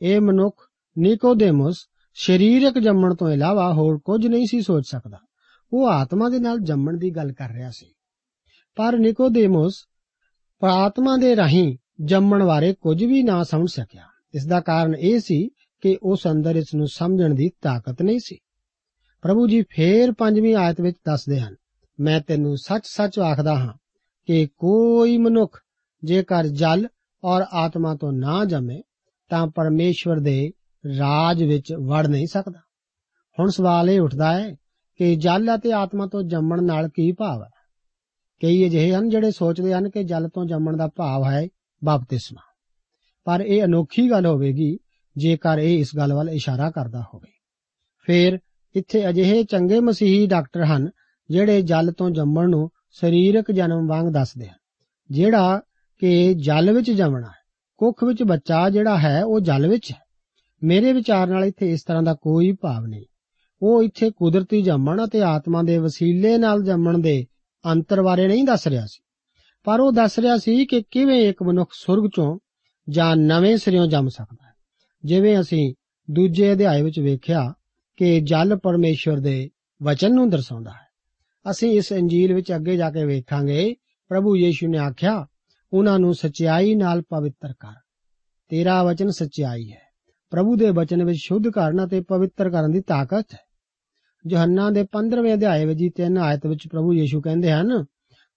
ਇਹ 0.00 0.20
ਮਨੁੱਖ 0.20 0.62
ਨਿਕੋਦੇਮੁਸ 0.98 1.86
ਸਰੀਰਕ 2.14 2.78
ਜੰਮਣ 2.78 3.14
ਤੋਂ 3.14 3.30
ਇਲਾਵਾ 3.30 3.72
ਹੋਰ 3.72 3.98
ਕੁਝ 3.98 4.26
ਨਹੀਂ 4.26 4.46
ਸੀ 4.46 4.60
ਸੋਚ 4.62 4.88
ਸਕਦਾ। 4.88 5.18
ਉਹ 5.72 5.88
ਆਤਮਾ 5.88 6.28
ਦੇ 6.28 6.38
ਨਾਲ 6.38 6.58
ਜੰਮਣ 6.58 6.96
ਦੀ 6.96 7.10
ਗੱਲ 7.10 7.32
ਕਰ 7.32 7.50
ਰਿਹਾ 7.50 7.70
ਸੀ। 7.70 7.94
ਪਰ 8.76 8.98
ਨਿਕੋਦੇਮੁਸ 8.98 9.84
ਪ੍ਰਾਤਮਾ 10.60 11.16
ਦੇ 11.16 11.36
ਰਾਹੀਂ 11.36 11.76
ਜੰਮਣ 12.04 12.44
ਬਾਰੇ 12.44 12.74
ਕੁਝ 12.80 13.04
ਵੀ 13.04 13.22
ਨਾ 13.22 13.42
ਸਮਝ 13.42 13.70
ਸਕਿਆ। 13.70 14.02
ਇਸ 14.34 14.46
ਦਾ 14.46 14.60
ਕਾਰਨ 14.60 14.94
ਇਹ 14.94 15.20
ਸੀ 15.20 15.48
ਕਿ 15.80 15.98
ਉਸ 16.02 16.26
ਅੰਦਰ 16.26 16.56
ਇਸ 16.56 16.74
ਨੂੰ 16.74 16.88
ਸਮਝਣ 16.88 17.34
ਦੀ 17.34 17.50
ਤਾਕਤ 17.62 18.02
ਨਹੀਂ 18.02 18.18
ਸੀ। 18.18 18.38
ਪ੍ਰਭੂ 19.22 19.48
ਜੀ 19.48 19.62
ਫੇਰ 19.62 20.12
ਪੰਜਵੀਂ 20.12 20.54
ਆਇਤ 20.54 20.80
ਵਿੱਚ 20.80 20.96
ਦੱਸਦੇ 21.06 21.40
ਹਨ, 21.40 21.54
ਮੈਂ 22.00 22.20
ਤੈਨੂੰ 22.20 22.56
ਸੱਚ-ਸੱਚ 22.56 23.18
ਆਖਦਾ 23.18 23.54
ਹਾਂ 23.54 23.72
ਕਿ 24.26 24.48
ਕੋਈ 24.58 25.18
ਮਨੁੱਖ 25.18 25.60
ਜੇਕਰ 26.04 26.46
ਜਲ 26.46 26.86
ਔਰ 27.24 27.42
ਆਤਮਾ 27.52 27.94
ਤੋਂ 27.94 28.12
ਨਾ 28.12 28.44
ਜੰਮੇ, 28.44 28.82
ਤਾਂ 29.28 29.46
ਪਰਮੇਸ਼ਵਰ 29.46 30.20
ਦੇ 30.20 30.50
ਰਾਜ 30.98 31.42
ਵਿੱਚ 31.42 31.72
ਵੜ 31.72 32.06
ਨਹੀਂ 32.06 32.26
ਸਕਦਾ। 32.26 32.60
ਹੁਣ 33.40 33.50
ਸਵਾਲ 33.50 33.90
ਇਹ 33.90 34.00
ਉੱਠਦਾ 34.00 34.40
ਹੈ 34.40 34.54
ਕਿ 34.96 35.16
ਜਲ 35.16 35.54
ਅਤੇ 35.54 35.72
ਆਤਮਾ 35.72 36.06
ਤੋਂ 36.06 36.22
ਜੰਮਣ 36.22 36.64
ਨਾਲ 36.64 36.88
ਕੀ 36.88 37.12
ਭਾਵ 37.12 37.42
ਹੈ? 37.42 37.48
ਕਈ 38.42 38.66
ਅਜਿਹੇ 38.66 38.94
ਹਨ 38.94 39.08
ਜਿਹੜੇ 39.08 39.30
ਸੋਚਦੇ 39.30 39.74
ਹਨ 39.74 39.90
ਕਿ 39.90 40.04
ਜਲ 40.04 40.28
ਤੋਂ 40.28 40.44
ਜੰਮਣ 40.44 40.76
ਦਾ 40.76 40.88
ਭਾਵ 40.96 41.24
ਹੈ 41.24 41.48
ਬਪਤਿਸਮਾ। 41.84 42.40
ਪਰ 43.24 43.40
ਇਹ 43.40 43.64
ਅਨੋਖੀ 43.64 44.10
ਗੱਲ 44.10 44.26
ਹੋਵੇਗੀ 44.26 44.78
ਜੇਕਰ 45.16 45.58
ਇਹ 45.58 45.78
ਇਸ 45.78 45.90
ਗੱਲ 45.96 46.12
ਵੱਲ 46.12 46.30
ਇਸ਼ਾਰਾ 46.30 46.70
ਕਰਦਾ 46.70 47.04
ਹੋਵੇ। 47.14 47.32
ਫਿਰ 48.06 48.38
ਇੱਥੇ 48.74 49.08
ਅਜਿਹੇ 49.08 49.44
ਚੰਗੇ 49.44 49.80
ਮਸੀਹੀ 49.80 50.26
ਡਾਕਟਰ 50.26 50.64
ਹਨ 50.64 50.90
ਜਿਹੜੇ 51.30 51.62
ਜਲ 51.62 51.92
ਤੋਂ 51.92 52.10
ਜੰਮਣ 52.10 52.48
ਨੂੰ 52.50 52.70
ਸਰੀਰਕ 52.90 53.52
ਜਨਮ 53.52 53.86
ਵਾਂਗ 53.88 54.06
ਦੱਸਦੇ 54.06 54.46
ਹਨ। 54.46 54.54
ਜਿਹੜਾ 55.10 55.62
ਕਿ 55.98 56.34
ਜਲ 56.34 56.72
ਵਿੱਚ 56.72 56.90
ਜੰਮਣਾ 56.90 57.26
ਹੈ, 57.26 57.40
ਕੁੱਖ 57.76 58.04
ਵਿੱਚ 58.04 58.22
ਬੱਚਾ 58.22 58.70
ਜਿਹੜਾ 58.70 58.98
ਹੈ 58.98 59.24
ਉਹ 59.24 59.40
ਜਲ 59.40 59.68
ਵਿੱਚ 59.68 59.92
ਹੈ। 59.92 60.00
ਮੇਰੇ 60.62 60.92
ਵਿਚਾਰ 60.92 61.26
ਨਾਲ 61.26 61.44
ਇੱਥੇ 61.44 61.72
ਇਸ 61.72 61.82
ਤਰ੍ਹਾਂ 61.82 62.02
ਦਾ 62.02 62.14
ਕੋਈ 62.14 62.52
ਭਾਵ 62.52 62.86
ਨਹੀਂ। 62.86 63.04
ਉਹ 63.62 63.82
ਇੱਥੇ 63.82 64.10
ਕੁਦਰਤੀ 64.10 64.62
ਜੰਮਣ 64.62 65.04
ਅਤੇ 65.04 65.22
ਆਤਮਾ 65.22 65.62
ਦੇ 65.62 65.78
ਵਸੀਲੇ 65.78 66.38
ਨਾਲ 66.38 66.62
ਜੰਮਣ 66.62 66.98
ਦੇ 66.98 67.26
ਅੰਤਰ 67.66 68.02
ਬਾਰੇ 68.02 68.28
ਨਹੀਂ 68.28 68.44
ਦੱਸ 68.44 68.68
ਰਿਹਾ 68.68 68.86
ਸੀ। 68.86 69.02
ਪਰ 69.64 69.80
ਉਹ 69.80 69.92
ਦੱਸ 69.92 70.18
ਰਿਹਾ 70.18 70.36
ਸੀ 70.36 70.66
ਕਿ 70.66 70.82
ਕਿਵੇਂ 70.90 71.28
ਇੱਕ 71.28 71.42
ਮਨੁੱਖ 71.42 71.70
ਸੁਰਗ 71.72 72.10
ਚੋਂ 72.16 72.38
ਜਾਂ 72.88 73.16
ਨਵੇਂ 73.16 73.56
ਸਿਰਿਓਂ 73.56 73.86
ਜੰਮ 73.86 74.08
ਸਕਦਾ 74.08 74.46
ਹੈ। 74.46 74.52
ਜਿਵੇਂ 75.04 75.40
ਅਸੀਂ 75.40 75.74
ਦੂਜੇ 76.10 76.52
ਅਧਿਆਇ 76.52 76.82
ਵਿੱਚ 76.82 77.00
ਵੇਖਿਆ 77.00 77.54
ਕਿ 77.96 78.20
ਜਲ 78.20 78.56
ਪਰਮੇਸ਼ਵਰ 78.56 79.20
ਦੇ 79.20 79.50
ਵਚਨ 79.82 80.14
ਨੂੰ 80.14 80.30
ਦਰਸਾਉਂਦਾ 80.30 80.70
ਹੈ। 80.70 80.90
ਅਸੀਂ 81.50 81.72
ਇਸ 81.72 81.92
ਇੰਜੀਲ 81.92 82.34
ਵਿੱਚ 82.34 82.52
ਅੱਗੇ 82.52 82.76
ਜਾ 82.76 82.90
ਕੇ 82.90 83.04
ਵੇਖਾਂਗੇ, 83.04 83.76
ਪ੍ਰਭੂ 84.08 84.36
ਯੀਸ਼ੂ 84.36 84.68
ਨੇ 84.68 84.78
ਆਖਿਆ, 84.78 85.26
ਉਹਨਾਂ 85.72 85.98
ਨੂੰ 85.98 86.14
ਸਚਾਈ 86.14 86.74
ਨਾਲ 86.74 87.02
ਪਵਿੱਤਰ 87.02 87.52
ਕਰ। 87.52 87.74
ਤੇਰਾ 88.48 88.82
ਵਚਨ 88.82 89.10
ਸਚਾਈ 89.10 89.72
ਹੈ। 89.72 89.82
ਪ੍ਰਭੂ 90.30 90.56
ਦੇ 90.56 90.70
ਵਚਨ 90.70 91.04
ਵਿੱਚ 91.04 91.18
ਸ਼ੁੱਧ 91.18 91.48
ਕਰਨ 91.48 91.86
ਅਤੇ 91.86 92.00
ਪਵਿੱਤਰ 92.00 92.50
ਕਰਨ 92.50 92.70
ਦੀ 92.70 92.80
ਤਾਕਤ 92.80 93.26
ਹੈ। 93.34 93.49
ਯੋਹੰਨਾ 94.26 94.70
ਦੇ 94.70 94.86
15ਵੇਂ 94.92 95.34
ਅਧਿਆਏ 95.34 95.64
ਵਿੱਚ 95.64 95.78
ਜੀ 95.78 95.90
3 96.02 96.18
ਆਇਤ 96.18 96.46
ਵਿੱਚ 96.46 96.68
ਪ੍ਰਭੂ 96.68 96.92
ਯੀਸ਼ੂ 96.92 97.20
ਕਹਿੰਦੇ 97.20 97.52
ਹਨ, 97.52 97.84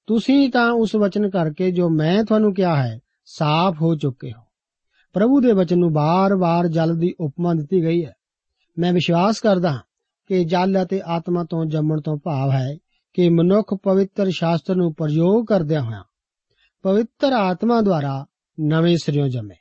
ਤੁਸੀਂ 0.08 0.50
ਤਾਂ 0.50 0.72
ਉਸ 0.72 0.96
ਵਚਨ 0.96 1.30
ਕਰਕੇ 1.30 1.72
ਜੋ 1.72 1.90
ਮੈਂ 1.90 2.24
ਤੁਹਾਨੂੰ 2.24 2.54
ਕਿਹਾ 2.54 2.84
ਹੈ, 2.84 3.00
ਸਾਫ਼ 3.26 3.82
ਹੋ 3.82 3.96
ਚੁੱਕੇ 3.96 4.32
ਹੋ। 4.32 4.44
ਪ੍ਰਭੂ 5.14 5.42
ਦੇ 5.42 5.52
ਵਚਨ 5.52 5.80
ਨੂੰ 5.80 5.94
ਬਾਰ-ਬਾਰ 5.94 6.68
ਜਲ 6.68 6.96
ਦੀ 6.96 7.14
ਉਪਮਾ 7.20 7.54
ਦਿੱਤੀ 7.54 7.84
ਗਈ 7.84 8.06
ਹੈ। 8.06 8.14
ਮੈਂ 8.80 8.94
ਵਿਸ਼ਵਾਸ 8.94 9.40
ਕਰਦਾ 9.40 9.80
ਕਿ 10.28 10.44
ਜਲ 10.44 10.84
ਅਤੇ 10.84 11.02
ਆਤਮਾ 11.06 11.44
ਤੋਂ 11.44 11.66
ਜੰਮਣ 11.66 12.02
ਤੋਂ 12.02 12.18
ਭਾਵ 12.18 12.52
ਹੈ 12.52 12.78
ਕਿ 13.14 13.30
ਮਨੁੱਖ 13.30 13.74
ਪਵਿੱਤਰ 13.74 14.30
ਸ਼ਾਸਤਰ 14.30 14.76
ਨੂੰ 14.76 14.94
ਪ੍ਰਯੋਗ 14.94 15.46
ਕਰਦਿਆਂ 15.46 15.82
ਹੋਇਆਂ 15.82 16.04
ਪਵਿੱਤਰ 16.82 17.34
ਆਤਮਾ 17.34 17.82
ਦੁਆਰਾ 17.82 18.26
ਨਵੇਂ 18.60 18.98
ਸਿਰਿਓਂ 18.98 19.30
ਜੰਮੇ। 19.30 19.56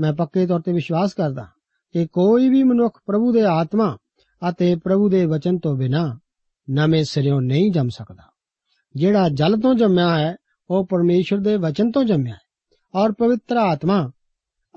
ਮੈਂ 0.00 0.12
ਪੱਕੇ 0.12 0.46
ਤੌਰ 0.46 0.60
ਤੇ 0.60 0.72
ਵਿਸ਼ਵਾਸ 0.72 1.14
ਕਰਦਾ 1.14 1.46
ਕਿ 1.92 2.06
ਕੋਈ 2.06 2.48
ਵੀ 2.48 2.62
ਮਨੁੱਖ 2.62 3.00
ਪ੍ਰਭੂ 3.06 3.32
ਦੇ 3.32 3.42
ਆਤਮਾ 3.42 3.96
ਅਤੇ 4.50 4.74
ਪ੍ਰਭੂ 4.76 5.08
ਦੇ 5.08 5.26
ਵਚਨ 5.26 5.58
ਤੋਂ 5.58 5.76
ਬਿਨਾ 5.76 6.18
ਨਵੇਂ 6.70 7.04
ਸਿਰਿਓਂ 7.04 7.40
ਨਹੀਂ 7.40 7.70
ਜੰਮ 7.72 7.88
ਸਕਦਾ। 7.88 8.22
ਜਿਹੜਾ 8.96 9.28
ਜਲ 9.28 9.60
ਤੋਂ 9.60 9.74
ਜੰਮਿਆ 9.74 10.18
ਹੈ, 10.18 10.36
ਉਹ 10.70 10.86
ਪਰਮੇਸ਼ਰ 10.86 11.38
ਦੇ 11.38 11.56
ਵਚਨ 11.56 11.90
ਤੋਂ 11.90 12.04
ਜੰਮਿਆ 12.04 12.34
ਹੈ 12.34 12.38
ਔਰ 12.94 13.12
ਪਵਿੱਤਰ 13.12 13.56
ਆਤਮਾ 13.56 14.10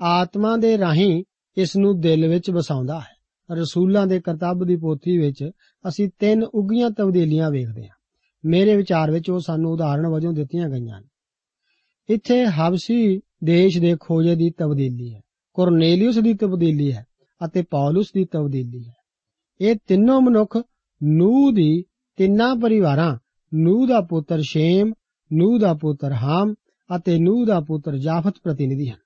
ਆਤਮਾ 0.02 0.56
ਦੇ 0.56 0.78
ਰਾਹੀਂ 0.78 1.24
ਇਸ 1.56 1.76
ਨੂੰ 1.76 2.00
ਦਿਲ 2.00 2.28
ਵਿੱਚ 2.28 2.50
ਵਸਾਉਂਦਾ 2.50 3.00
ਹੈ। 3.00 3.56
ਰਸੂਲਾਂ 3.56 4.06
ਦੇ 4.06 4.20
ਕਰਤੱਵ 4.20 4.64
ਦੀ 4.66 4.76
ਪੋਥੀ 4.76 5.18
ਵਿੱਚ 5.18 5.50
ਅਸੀਂ 5.88 6.08
ਤਿੰਨ 6.18 6.42
ਉਗੀਆਂ 6.44 6.90
ਤਬਦੀਲੀਆਂ 6.90 7.50
ਵੇਖਦੇ 7.50 7.82
ਹਾਂ। 7.82 7.96
ਮੇਰੇ 8.44 8.76
ਵਿਚਾਰ 8.76 9.10
ਵਿੱਚ 9.10 9.30
ਉਹ 9.30 9.40
ਸਾਨੂੰ 9.40 9.72
ਉਦਾਹਰਣ 9.72 10.06
ਵਜੋਂ 10.06 10.32
ਦਿੱਤੀਆਂ 10.32 10.68
ਗਈਆਂ 10.68 10.98
ਹਨ। 10.98 11.04
ਇੱਥੇ 12.08 12.46
ਹਬਸੀ 12.46 13.20
ਦੇਸ਼ 13.44 13.78
ਦੇ 13.78 13.96
ਖੋਜੇ 14.00 14.34
ਦੀ 14.34 14.50
ਤਬਦੀਲੀ 14.50 15.14
ਹੈ, 15.14 15.20
ਕੋਰਨੇਲੀਅਸ 15.54 16.18
ਦੀ 16.18 16.34
ਤਬਦੀਲੀ 16.34 16.92
ਹੈ 16.92 17.06
ਅਤੇ 17.40 17.62
ਪੌਲਸ 17.62 18.06
ਦੀ 18.14 18.24
ਤਬਦੀਲੀ 18.24 18.88
ਹੈ। 18.88 19.01
ਇਹ 19.62 19.76
ਤਿੰਨੋਂ 19.86 20.20
ਮਨੁੱਖ 20.20 20.58
ਨੂਹ 21.02 21.52
ਦੀ 21.52 21.84
ਤਿੰਨਾਂ 22.16 22.56
ਪਰਿਵਾਰਾਂ, 22.56 23.18
ਨੂਹ 23.54 23.86
ਦਾ 23.86 24.00
ਪੁੱਤਰ 24.00 24.40
ਸ਼ੇਮ, 24.40 24.92
ਨੂਹ 25.32 25.58
ਦਾ 25.58 25.74
ਪੁੱਤਰ 25.74 26.12
ਹਾਮ 26.12 26.54
ਅਤੇ 26.96 27.18
ਨੂਹ 27.18 27.46
ਦਾ 27.46 27.60
ਪੁੱਤਰ 27.60 27.98
ਜਾਫਤ 27.98 28.34
ਪ੍ਰਤੀਨਿਧੀ 28.44 28.90
ਹਨ। 28.90 28.98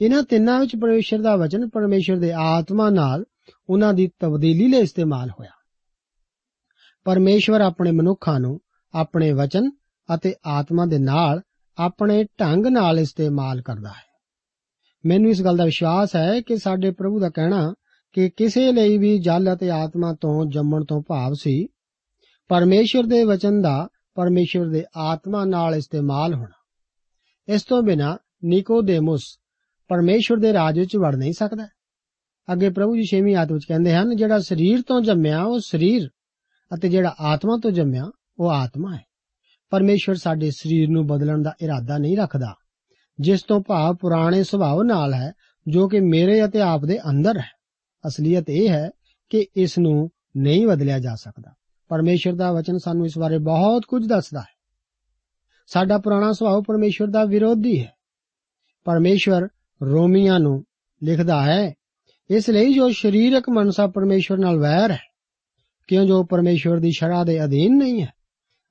ਇਹਨਾਂ 0.00 0.22
ਤਿੰਨਾਂ 0.22 0.60
ਵਿੱਚ 0.60 0.76
ਪਰਮੇਸ਼ਰ 0.76 1.18
ਦਾ 1.18 1.36
ਵਚਨ 1.36 1.68
ਪਰਮੇਸ਼ਰ 1.68 2.16
ਦੇ 2.16 2.32
ਆਤਮਾ 2.32 2.90
ਨਾਲ 2.90 3.24
ਉਹਨਾਂ 3.70 3.94
ਦੀ 3.94 4.10
ਤਬਦੀਲੀ 4.18 4.68
ਲਈ 4.68 4.78
ਇਸਤੇਮਾਲ 4.78 5.30
ਹੋਇਆ। 5.30 5.50
ਪਰਮੇਸ਼ਵਰ 7.04 7.60
ਆਪਣੇ 7.60 7.90
ਮਨੁੱਖਾਂ 7.90 8.40
ਨੂੰ 8.40 8.60
ਆਪਣੇ 8.94 9.32
ਵਚਨ 9.32 9.70
ਅਤੇ 10.14 10.34
ਆਤਮਾ 10.46 10.86
ਦੇ 10.86 10.98
ਨਾਲ 10.98 11.40
ਆਪਣੇ 11.78 12.24
ਢੰਗ 12.40 12.66
ਨਾਲ 12.66 12.98
ਇਸਤੇਮਾਲ 12.98 13.62
ਕਰਦਾ 13.62 13.88
ਹੈ। 13.88 14.06
ਮੈਨੂੰ 15.06 15.30
ਇਸ 15.30 15.42
ਗੱਲ 15.42 15.56
ਦਾ 15.56 15.64
ਵਿਸ਼ਵਾਸ 15.64 16.16
ਹੈ 16.16 16.40
ਕਿ 16.40 16.58
ਸਾਡੇ 16.58 16.90
ਪ੍ਰਭੂ 16.90 17.20
ਦਾ 17.20 17.28
ਕਹਿਣਾ 17.28 17.74
ਕਿ 18.16 18.28
ਕਿਸੇ 18.28 18.72
ਲਈ 18.72 18.98
ਵੀ 18.98 19.18
ਜਲ 19.18 19.54
ਅਤੇ 19.54 19.70
ਆਤਮਾ 19.70 20.14
ਤੋਂ 20.20 20.46
ਜੰਮਣ 20.46 20.84
ਤੋਂ 20.84 21.02
ਭਾਵ 21.02 21.32
ਸੀ, 21.32 21.68
ਪਰਮੇਸ਼ਰ 22.48 23.02
ਦੇ 23.02 23.24
ਵਚਨ 23.24 23.62
ਦਾ 23.62 23.88
ਪਰਮੇਸ਼ਰ 24.14 24.68
ਦੇ 24.68 24.84
ਆਤਮਾ 24.96 25.44
ਨਾਲ 25.44 25.74
ਇਸਤੇਮਾਲ 25.74 26.34
ਹੋਣਾ। 26.34 26.56
ਇਸ 27.48 27.62
ਤੋਂ 27.62 27.82
ਬਿਨਾ 27.82 28.18
ਨਿਕੋਦੇਮੁਸ 28.44 29.38
ਪਰਮੇਸ਼ਰ 29.88 30.36
ਦੇ 30.36 30.52
ਰਾਜ 30.52 30.78
ਵਿੱਚ 30.78 30.96
ਵੜ 30.96 31.16
ਨਹੀਂ 31.16 31.32
ਸਕਦਾ। 31.32 31.66
ਅੱਗੇ 32.52 32.70
ਪ੍ਰਭੂ 32.70 32.96
ਜੀ 32.96 33.02
ਛੇਵੀਂ 33.02 33.36
ਆਇਤ 33.36 33.52
ਵਿੱਚ 33.52 33.64
ਕਹਿੰਦੇ 33.64 33.94
ਹਨ, 33.94 34.16
ਜਿਹੜਾ 34.16 34.38
ਸਰੀਰ 34.38 34.82
ਤੋਂ 34.82 35.00
ਜੰਮਿਆ, 35.00 35.42
ਉਹ 35.42 35.58
ਸਰੀਰ 35.58 36.08
ਅਤੇ 36.74 36.88
ਜਿਹੜਾ 36.88 37.14
ਆਤਮਾ 37.20 37.58
ਤੋਂ 37.62 37.70
ਜੰਮਿਆ, 37.70 38.10
ਉਹ 38.38 38.50
ਆਤਮਾ 38.50 38.94
ਹੈ। 38.94 39.04
ਪਰਮੇਸ਼ਰ 39.70 40.14
ਸਾਡੇ 40.14 40.50
ਸਰੀਰ 40.50 40.88
ਨੂੰ 40.88 41.06
ਬਦਲਣ 41.06 41.42
ਦਾ 41.42 41.54
ਇਰਾਦਾ 41.60 41.98
ਨਹੀਂ 41.98 42.16
ਰੱਖਦਾ, 42.16 42.54
ਜਿਸ 43.20 43.42
ਤੋਂ 43.42 43.60
ਭਾਵ 43.60 43.94
ਪੁਰਾਣੇ 43.94 44.42
ਸੁਭਾਅ 44.42 44.82
ਨਾਲ 44.84 45.14
ਹੈ, 45.14 45.32
ਜੋ 45.68 45.88
ਕਿ 45.88 46.00
ਮੇਰੇ 46.00 46.44
ਅਤੇ 46.44 46.60
ਆਪ 46.60 46.84
ਦੇ 46.84 46.98
ਅੰਦਰ 47.10 47.38
ਹੈ। 47.38 47.55
ਅਸਲੀਅਤ 48.06 48.50
ਇਹ 48.50 48.68
ਹੈ 48.68 48.90
ਕਿ 49.30 49.46
ਇਸ 49.56 49.78
ਨੂੰ 49.78 50.10
ਨਹੀਂ 50.36 50.66
ਬਦਲਿਆ 50.66 50.98
ਜਾ 50.98 51.14
ਸਕਦਾ। 51.14 51.54
ਪਰਮੇਸ਼ਰ 51.88 52.32
ਦਾ 52.32 52.52
ਵਚਨ 52.52 52.78
ਸਾਨੂੰ 52.78 53.06
ਇਸ 53.06 53.18
ਬਾਰੇ 53.18 53.38
ਬਹੁਤ 53.38 53.84
ਕੁਝ 53.84 54.08
ਦੱਸਦਾ 54.08 54.40
ਹੈ। 54.40 54.56
ਸਾਡਾ 55.66 55.98
ਪੁਰਾਣਾ 55.98 56.32
ਸੁਭਾਅ 56.32 56.60
ਪਰਮੇਸ਼ਰ 56.60 57.06
ਦਾ 57.06 57.24
ਵਿਰੋਧੀ 57.24 57.80
ਹੈ। 57.80 57.92
ਪਰਮੇਸ਼ਰ 58.84 59.48
ਰੋਮੀਆਂ 59.82 60.40
ਨੂੰ 60.40 60.64
ਲਿਖਦਾ 61.02 61.42
ਹੈ, 61.42 61.74
ਇਸ 62.30 62.50
ਲਈ 62.50 62.74
ਜੋ 62.74 62.90
ਸਰੀਰਕ 62.92 63.48
ਮਨਸਾ 63.50 63.86
ਪਰਮੇਸ਼ਰ 63.86 64.38
ਨਾਲ 64.38 64.58
ਵੈਰ 64.58 64.90
ਹੈ, 64.90 65.02
ਕਿਉਂ 65.86 66.06
ਜੋ 66.06 66.24
ਪਰਮੇਸ਼ਰ 66.24 66.78
ਦੀ 66.78 66.92
ਸ਼ਰਾ 66.92 67.24
ਦੇ 67.24 67.44
ਅਧੀਨ 67.44 67.76
ਨਹੀਂ 67.76 68.02
ਹੈ 68.02 68.12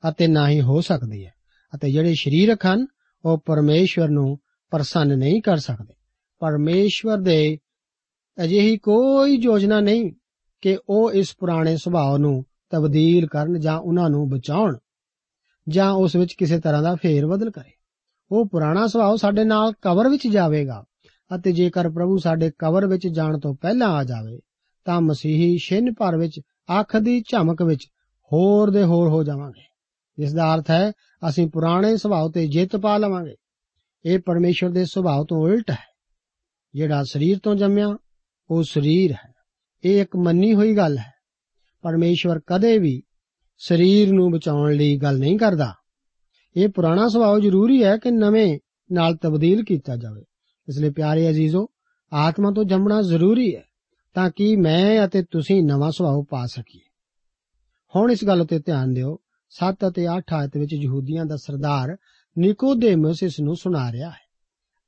ਅਤੇ 0.09 0.27
ਨਾ 0.27 0.49
ਹੀ 0.49 0.61
ਹੋ 0.61 0.81
ਸਕਦੀ 0.81 1.25
ਹੈ। 1.25 1.33
ਅਤੇ 1.75 1.91
ਜਿਹੜੇ 1.91 2.13
ਸਰੀਰਕ 2.13 2.65
ਹਨ, 2.65 2.85
ਉਹ 3.25 3.37
ਪਰਮੇਸ਼ਵਰ 3.45 4.09
ਨੂੰ 4.09 4.39
ਪ੍ਰਸੰਨ 4.69 5.17
ਨਹੀਂ 5.17 5.41
ਕਰ 5.41 5.57
ਸਕਦੇ। 5.57 5.93
ਪਰਮੇਸ਼ਵਰ 6.39 7.17
ਦੇ 7.17 7.57
ਅਜਿਹੀ 8.37 8.77
ਕੋਈ 8.77 9.35
ਯੋਜਨਾ 9.35 9.79
ਨਹੀਂ 9.79 10.11
ਕਿ 10.63 10.77
ਉਹ 10.89 11.11
ਇਸ 11.11 11.35
ਪੁਰਾਣੇ 11.39 11.75
ਸੁਭਾਅ 11.77 12.17
ਨੂੰ 12.17 12.43
ਤਬਦੀਲ 12.69 13.27
ਕਰਨ 13.27 13.59
ਜਾਂ 13.59 13.77
ਉਹਨਾਂ 13.79 14.09
ਨੂੰ 14.09 14.27
ਬਚਾਉਣ, 14.29 14.77
ਜਾਂ 15.67 15.91
ਉਸ 15.91 16.15
ਵਿੱਚ 16.15 16.33
ਕਿਸੇ 16.33 16.59
ਤਰ੍ਹਾਂ 16.59 16.81
ਦਾ 16.83 16.95
ਫੇਰ 16.95 17.25
ਬਦਲ 17.27 17.51
ਕਰੇ। 17.51 17.71
ਉਹ 18.31 18.47
ਪੁਰਾਣਾ 18.47 18.85
ਸੁਭਾਅ 18.87 19.15
ਸਾਡੇ 19.15 19.43
ਨਾਲ 19.43 19.73
ਕਬਰ 19.81 20.09
ਵਿੱਚ 20.09 20.27
ਜਾਵੇਗਾ 20.27 20.83
ਅਤੇ 21.31 21.51
ਜੇਕਰ 21.51 21.89
ਪ੍ਰਭੂ 21.89 22.17
ਸਾਡੇ 22.17 22.51
ਕਬਰ 22.59 22.87
ਵਿੱਚ 22.87 23.07
ਜਾਣ 23.07 23.39
ਤੋਂ 23.39 23.53
ਪਹਿਲਾਂ 23.55 23.89
ਆ 23.89 24.03
ਜਾਵੇ, 24.03 24.39
ਤਾਂ 24.85 24.99
ਮਸੀਹੀ 25.01 25.57
ਛਿੰਨ 25.57 25.93
ਭਰ 25.93 26.17
ਵਿੱਚ, 26.17 26.39
ਅੱਖ 26.79 26.95
ਦੀ 26.97 27.21
ਝਮਕ 27.21 27.61
ਵਿੱਚ 27.61 27.87
ਹੋਰ 28.31 28.69
ਦੇ 28.69 28.83
ਹੋਰ 28.83 29.09
ਹੋ 29.09 29.23
ਜਾਵਾਂਗੇ। 29.23 29.63
ਜਿਸ 30.17 30.33
ਦਾ 30.33 30.53
ਅਰਥ 30.55 30.71
ਹੈ, 30.71 30.91
ਅਸੀਂ 31.29 31.47
ਪੁਰਾਣੇ 31.47 31.95
ਸੁਭਾਅ 31.97 32.29
ਤੇ 32.29 32.47
ਜਿੱਤ 32.47 32.75
ਪਾ 32.75 32.97
ਲਵਾਂਗੇ। 32.97 33.35
ਇਹ 34.05 34.19
ਪਰਮੇਸ਼ਰ 34.19 34.69
ਦੇ 34.69 34.85
ਸੁਭਾਅ 34.85 35.23
ਤੋਂ 35.23 35.41
ਉਲਟ 35.41 35.71
ਹੈ, 35.71 35.83
ਜਿਹੜਾ 36.73 37.03
ਸਰੀਰ 37.03 37.39
ਤੋਂ 37.43 37.55
ਜੰਮਿਆ 37.55 37.95
ਉਹ 38.49 38.63
ਸਰੀਰ 38.63 39.11
ਹੈ। 39.11 39.33
ਇਹ 39.83 40.01
ਇੱਕ 40.01 40.15
ਮੰਨੀ 40.15 40.53
ਹੋਈ 40.53 40.77
ਗੱਲ 40.77 40.97
ਹੈ। 40.97 41.13
ਪਰਮੇਸ਼ਵਰ 41.81 42.39
ਕਦੇ 42.39 42.77
ਵੀ 42.77 43.03
ਸਰੀਰ 43.57 44.11
ਨੂੰ 44.11 44.31
ਬਚਾਉਣ 44.31 44.73
ਲਈ 44.73 44.97
ਗੱਲ 44.97 45.19
ਨਹੀਂ 45.19 45.37
ਕਰਦਾ। 45.37 45.73
ਇਹ 46.55 46.69
ਪੁਰਾਣਾ 46.69 47.07
ਸੁਭਾਅ 47.07 47.39
ਜ਼ਰੂਰੀ 47.39 47.83
ਹੈ 47.83 47.97
ਕਿ 47.97 48.11
ਨਵੇਂ 48.11 48.59
ਨਾਲ 48.91 49.15
ਤਬਦੀਲ 49.15 49.63
ਕੀਤਾ 49.63 49.95
ਜਾਵੇ। 49.95 50.21
ਇਸ 50.67 50.77
ਲਈ 50.77 50.89
ਪਿਆਰੇ 50.89 51.29
ਅਜ਼ੀਜ਼ੋ, 51.29 51.67
ਆਤਮਾ 52.13 52.51
ਤੋਂ 52.51 52.63
ਜੰਮਣਾ 52.63 53.01
ਜ਼ਰੂਰੀ 53.01 53.55
ਹੈ 53.55 53.63
ਤਾਂ 54.13 54.31
ਕਿ 54.35 54.55
ਮੈਂ 54.55 55.07
ਅਤੇ 55.07 55.23
ਤੁਸੀਂ 55.31 55.63
ਨਵਾਂ 55.63 55.91
ਸੁਭਾਅ 55.91 56.23
ਪਾ 56.29 56.45
ਸਕੀਏ। 56.45 56.81
ਹੁਣ 57.95 58.11
ਇਸ 58.11 58.25
ਗੱਲ 58.25 58.41
ਉੱਤੇ 58.41 58.59
ਧਿਆਨ 58.59 58.93
ਦਿਓ। 58.93 59.19
7 59.49 59.75
ਅਤੇ 59.87 60.07
8 60.07 60.33
ਆਇਤ 60.33 60.57
ਵਿੱਚ 60.57 60.73
ਯਹੂਦੀਆਂ 60.73 61.25
ਦਾ 61.25 61.35
ਸਰਦਾਰ 61.35 61.97
ਨਿਕੋਦੇਮਸ 62.37 63.23
ਇਸ 63.23 63.39
ਨੂੰ 63.39 63.55
ਸੁਣਾ 63.55 63.91
ਰਿਹਾ 63.91 64.09
ਹੈ। 64.09 64.25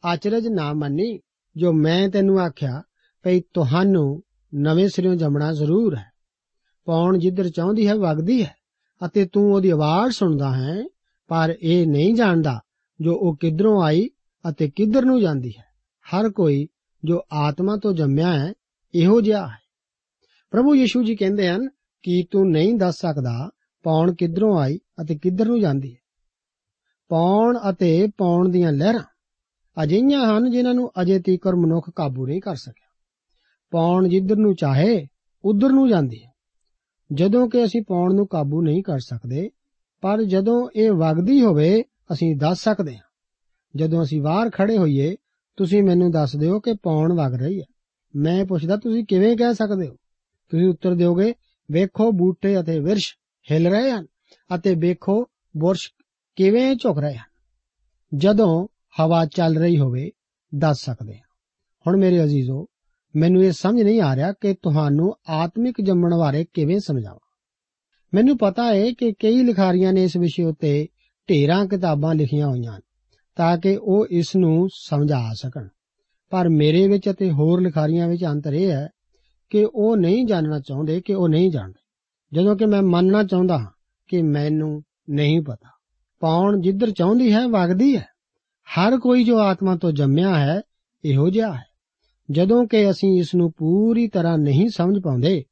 ਆਚਰਜ 0.06 0.48
ਨਾ 0.48 0.74
ਮੰਨੀ 0.74 1.20
ਜੋ 1.56 1.74
ਮੈਂ 1.74 2.10
ਤੈਨੂੰ 2.10 2.40
ਆਖਿਆ 2.40 2.84
ਭਈ 3.28 3.42
ਤੁਹਾਨੂੰ 3.54 4.24
ਨਵੇਂ 4.56 4.90
ਸਿਰੋਂ 4.90 5.16
ਜੰਮਣਾ 5.16 5.54
ਜ਼ਰੂਰ 5.54 5.96
ਹੈ। 5.96 6.06
ਪੌਣ 6.86 7.18
ਜਿੱਧਰ 7.18 7.50
ਚਾਹੁੰਦੀ 7.50 7.88
ਹੈ, 7.88 7.96
ਵਗਦੀ 7.96 8.46
ਹੈ 8.46 8.56
ਅਤੇ 9.06 9.26
ਤੂੰ 9.26 9.54
ਉਹਦੀ 9.54 9.70
ਆਵਾਜ਼ 9.70 10.14
ਸੁਣਦਾ 10.14 10.56
ਹੈ, 10.56 10.84
ਪਰ 11.28 11.56
ਇਹ 11.62 11.88
ਨਹੀਂ 11.88 12.16
ਜਾਣਦਾ 12.16 12.62
ਜੋ 13.02 13.14
ਉਹ 13.14 13.38
ਕਿੱਧਰੋਂ 13.38 13.84
ਆਈ 13.84 14.10
ਅਤੇ 14.50 14.72
ਕਿੱਧਰ 14.76 15.06
ਨੂੰ 15.06 15.22
ਜਾਂਦੀ 15.22 15.54
ਹੈ। 15.58 15.64
ਹਰ 16.06 16.30
ਕੋਈ 16.30 16.68
ਜੋ 17.06 17.22
ਆਤਮਾ 17.34 17.78
ਤੋਂ 17.78 17.94
ਜੰਮਿਆ 17.94 18.40
ਹੈ, 18.40 18.54
ਇਹੋ 18.96 19.22
ਜਿਹਾ 19.22 19.48
ਹੈ। 19.48 19.58
ਪ੍ਰਭੂ 20.52 20.76
ਯੀਸ਼ੂ 20.76 21.04
ਜੀ 21.04 21.16
ਕਹਿੰਦੇ 21.16 21.50
ਹਨ 21.50 21.70
ਕਿ 22.04 22.24
ਤੂੰ 22.32 22.52
ਨਹੀਂ 22.52 22.76
ਦੱਸ 22.76 22.96
ਸਕਦਾ 22.96 23.50
ਪੌਣ 23.84 24.14
ਕਿੱਧਰੋਂ 24.14 24.60
ਆਈ 24.60 24.80
ਅਤੇ 25.02 25.16
ਕਿੱਧਰ 25.16 25.46
ਨੂੰ 25.46 25.60
ਜਾਂਦੀ 25.60 25.92
ਹੈ। 25.92 26.00
ਪੌਣ 27.08 27.58
ਅਤੇ 27.70 28.08
ਪੌਣ 28.18 28.50
ਦੀਆਂ 28.50 28.72
ਲਹਿਰਾਂ 28.72 29.04
ਅਜਿਹੀਆਂ 29.84 30.38
ਹਨ 30.38 30.52
ਜਿਨ੍ਹਾਂ 30.52 30.74
ਨੂੰ 30.74 30.92
ਅਜੇ 31.02 31.20
ਤੀਕਰ 31.20 31.56
ਮਨੁੱਖ 31.56 31.90
ਕਾਬੂ 31.96 32.28
ਨਹੀਂ 32.28 32.42
ਕਰ 32.42 32.56
ਸਕਿਆ। 32.56 32.87
ਪੌਣ 33.72 34.08
ਜਿੱਧਰ 34.08 34.36
ਨੂੰ 34.36 34.56
ਚਾਹੇ, 34.56 35.08
ਉਧਰ 35.46 35.70
ਨੂੰ 35.70 35.90
ਜਾਂਦੀ 35.90 36.24
ਹੈ। 36.24 36.32
ਜਦੋਂ 37.14 37.50
ਕਿ 37.50 37.64
ਅਸੀਂ 37.64 37.82
ਪੌਣ 37.88 38.14
ਨੂੰ 38.14 38.28
ਕਾਬੂ 38.28 38.62
ਨਹੀਂ 38.62 38.84
ਕਰ 38.84 39.00
ਸਕਦੇ, 39.00 39.50
ਪਰ 40.02 40.24
ਜਦੋਂ 40.24 40.70
ਇਹ 40.76 40.92
ਵਗਦੀ 40.92 41.42
ਹੋਵੇ, 41.42 41.82
ਅਸੀਂ 41.82 42.36
ਦੱਸ 42.36 42.64
ਸਕਦੇ 42.64 42.96
ਹਾਂ। 42.96 43.04
ਜਦੋਂ 43.76 44.04
ਅਸੀਂ 44.04 44.22
ਬਾਹਰ 44.22 44.50
ਖੜੇ 44.54 44.78
ਹੋਈਏ, 44.78 45.16
ਤੁਸੀਂ 45.58 45.84
ਮੈਨੂੰ 45.84 46.12
ਦੱਸ 46.12 46.36
ਦਿਓ 46.36 46.60
ਕਿ 46.60 46.74
ਪੌਣ 46.74 47.14
ਵਗ 47.14 47.34
ਰਹੀ 47.34 47.60
ਹੈ। 47.60 47.66
ਮੈਂ 48.16 48.46
ਪੁੱਛਦਾ, 48.46 48.78
ਤੁਸੀਂ 48.78 49.06
ਕਿਵੇਂ 49.06 49.38
ਕਹਿ 49.38 49.54
ਸਕਦੇ 49.54 49.88
ਹੋ? 49.88 49.96
ਤੁਸੀਂ 50.50 50.68
ਉੱਤਰ 50.68 50.96
ਦਿਓਗੇ, 50.96 51.34
ਵੇਖੋ 51.72 52.12
ਬੂਟੇ 52.12 52.60
ਅਤੇ 52.60 52.80
ਵਿਰਸ਼ 52.80 53.16
ਹਿਲ 53.52 53.68
ਰਹੇ 53.68 53.92
ਹਨ 53.92 54.06
ਅਤੇ 54.56 54.76
ਵੇਖੋ 54.76 55.26
ਬੁਰਸ਼ 55.58 55.92
ਕਿਵੇਂ 56.36 56.76
ਝੁਕ 56.76 57.00
ਰਹੇ 57.00 57.16
ਹਨ। 57.16 57.28
ਜਦੋਂ 58.18 58.68
ਹਵਾ 59.00 59.26
ਚੱਲ 59.26 59.58
ਰਹੀ 59.58 59.80
ਹੋਵੇ, 59.80 60.12
ਦੱਸ 60.56 60.86
ਸਕਦੇ 60.86 61.14
ਹਾਂ। 61.14 61.28
ਹੁਣ 61.88 61.98
ਮੇਰੇ 61.98 62.24
ਅਜ਼ੀਜ਼ੋ 62.24 62.66
ਮੈਨੂੰ 63.18 63.44
ਇਹ 63.44 63.52
ਸਮਝ 63.52 63.82
ਨਹੀਂ 63.82 64.02
ਆ 64.02 64.16
ਰਿਹਾ 64.16 64.32
ਕਿ 64.32 64.54
ਤੁਹਾਨੂੰ 64.54 65.14
ਆਤਮਿਕ 65.30 65.82
ਜੰਮਣ 65.82 66.16
ਬਾਰੇ 66.16 66.46
ਕਿਵੇਂ 66.54 66.80
ਸਮਝਾਵਾਂ। 66.80 67.20
ਮੈਨੂੰ 68.14 68.38
ਪਤਾ 68.38 68.74
ਹੈ 68.74 68.92
ਕਿ 68.92 69.12
ਕਈ 69.12 69.44
ਲਿਖਾਰੀਆਂ 69.44 69.94
ਨੇ 69.94 70.04
ਇਸ 70.04 70.18
ਵਿਸ਼ੇ 70.18 70.44
ਉੱਤੇ 70.44 70.88
ਢੇਰਾਂ 71.30 71.66
ਕਿਤਾਬਾਂ 71.66 72.16
ਲਿਖੀਆਂ 72.16 72.48
ਹੋਈਆਂ 72.48 72.76
ਹਨ 72.76 72.82
ਤਾਂ 73.36 73.58
ਕਿ 73.58 73.80
ਉਹ 73.82 74.08
ਇਸ 74.12 74.36
ਨੂੰ 74.36 74.70
ਸਮਝਾ 74.74 75.30
ਸਕਣ। 75.34 75.68
ਪਰ 76.30 76.50
ਮੇਰੇ 76.50 76.88
ਵਿੱਚ 76.88 77.10
ਅਤੇ 77.10 77.32
ਹੋਰ 77.32 77.62
ਲਿਖਾਰੀਆਂ 77.62 78.08
ਵਿੱਚ 78.08 78.26
ਅੰਤਰ 78.26 78.54
ਇਹ 78.54 78.72
ਹੈ 78.72 78.90
ਕਿ 79.50 79.68
ਉਹ 79.76 79.98
ਨਹੀਂ 79.98 80.26
ਜਾਣਨਾ 80.26 80.60
ਚਾਹੁੰਦੇ 80.60 81.02
ਕਿ 81.02 81.14
ਉਹ 81.14 81.30
ਨਹੀਂ 81.30 81.52
ਜਾਣਦੇ। 81.52 81.82
ਜਦੋਂ 82.34 82.56
ਕਿ 82.56 82.66
ਮੈਂ 82.66 82.82
ਮੰਨਣਾ 82.82 83.24
ਚਾਹੁੰਦਾ 83.24 83.58
ਹਾਂ 83.58 83.72
ਕਿ 84.08 84.22
ਮੈਨੂੰ 84.22 84.82
ਨਹੀਂ 85.10 85.42
ਪਤਾ। 85.42 85.70
ਪੌਣ 86.20 86.62
ਜਿੱਧਰ 86.62 86.92
ਚਾਹੁੰਦੀ 86.92 87.34
ਹੈ, 87.34 87.48
ਵਗਦੀ 87.48 87.96
ਹੈ। 87.96 88.08
ਹਰ 88.80 88.98
ਕੋਈ 88.98 89.24
ਜੋ 89.24 89.40
ਆਤਮਾ 89.40 89.78
ਤੋਂ 89.78 89.92
ਜੰਮਿਆ 89.92 90.40
ਹੈ, 90.40 90.62
ਇਹੋ 91.06 91.30
ਜਿਹਾ 91.30 91.54
ਹੈ। 91.54 91.67
ਜਦੋਂ 92.30 92.66
ਕਿ 92.68 92.90
ਅਸੀਂ 92.90 93.20
ਇਸ 93.20 93.34
ਨੂੰ 93.36 93.52
ਪੂਰੀ 93.52 94.08
ਤਰ੍ਹਾਂ 94.08 94.38
ਨਹੀਂ 94.38 94.68
ਸਮਝ 94.70 95.02
ਪਾਉਂਦੇ, 95.04 95.44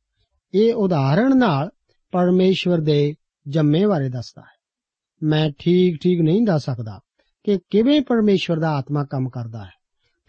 ਇਹ 0.54 0.74
ਉਦਾਹਰਣ 0.74 1.38
ਨਾਲ 1.38 1.70
ਪਰਮੇਸ਼ਵਰ 2.14 2.82
ਦੇ 2.82 3.14
ਜੰਮੇ 3.46 3.86
ਬਾਰੇ 3.86 4.10
ਦੱਸਦਾ 4.10 4.42
ਹੈ। 4.42 4.54
ਮੈਂ 5.22 5.50
ਠੀਕ 5.60 5.98
ਠੀਕ 6.04 6.22
ਨਹੀਂ 6.22 6.42
ਦੱਸ 6.42 6.66
ਸਕਦਾ 6.66 7.00
ਕਿ 7.46 7.58
ਕਿਵੇਂ 7.70 8.02
ਪਰਮੇਸ਼ਵਰ 8.02 8.60
ਦਾ 8.60 8.72
ਆਤਮਾ 8.72 9.04
ਕੰਮ 9.04 9.30
ਕਰਦਾ 9.30 9.64
ਹੈ, 9.64 9.72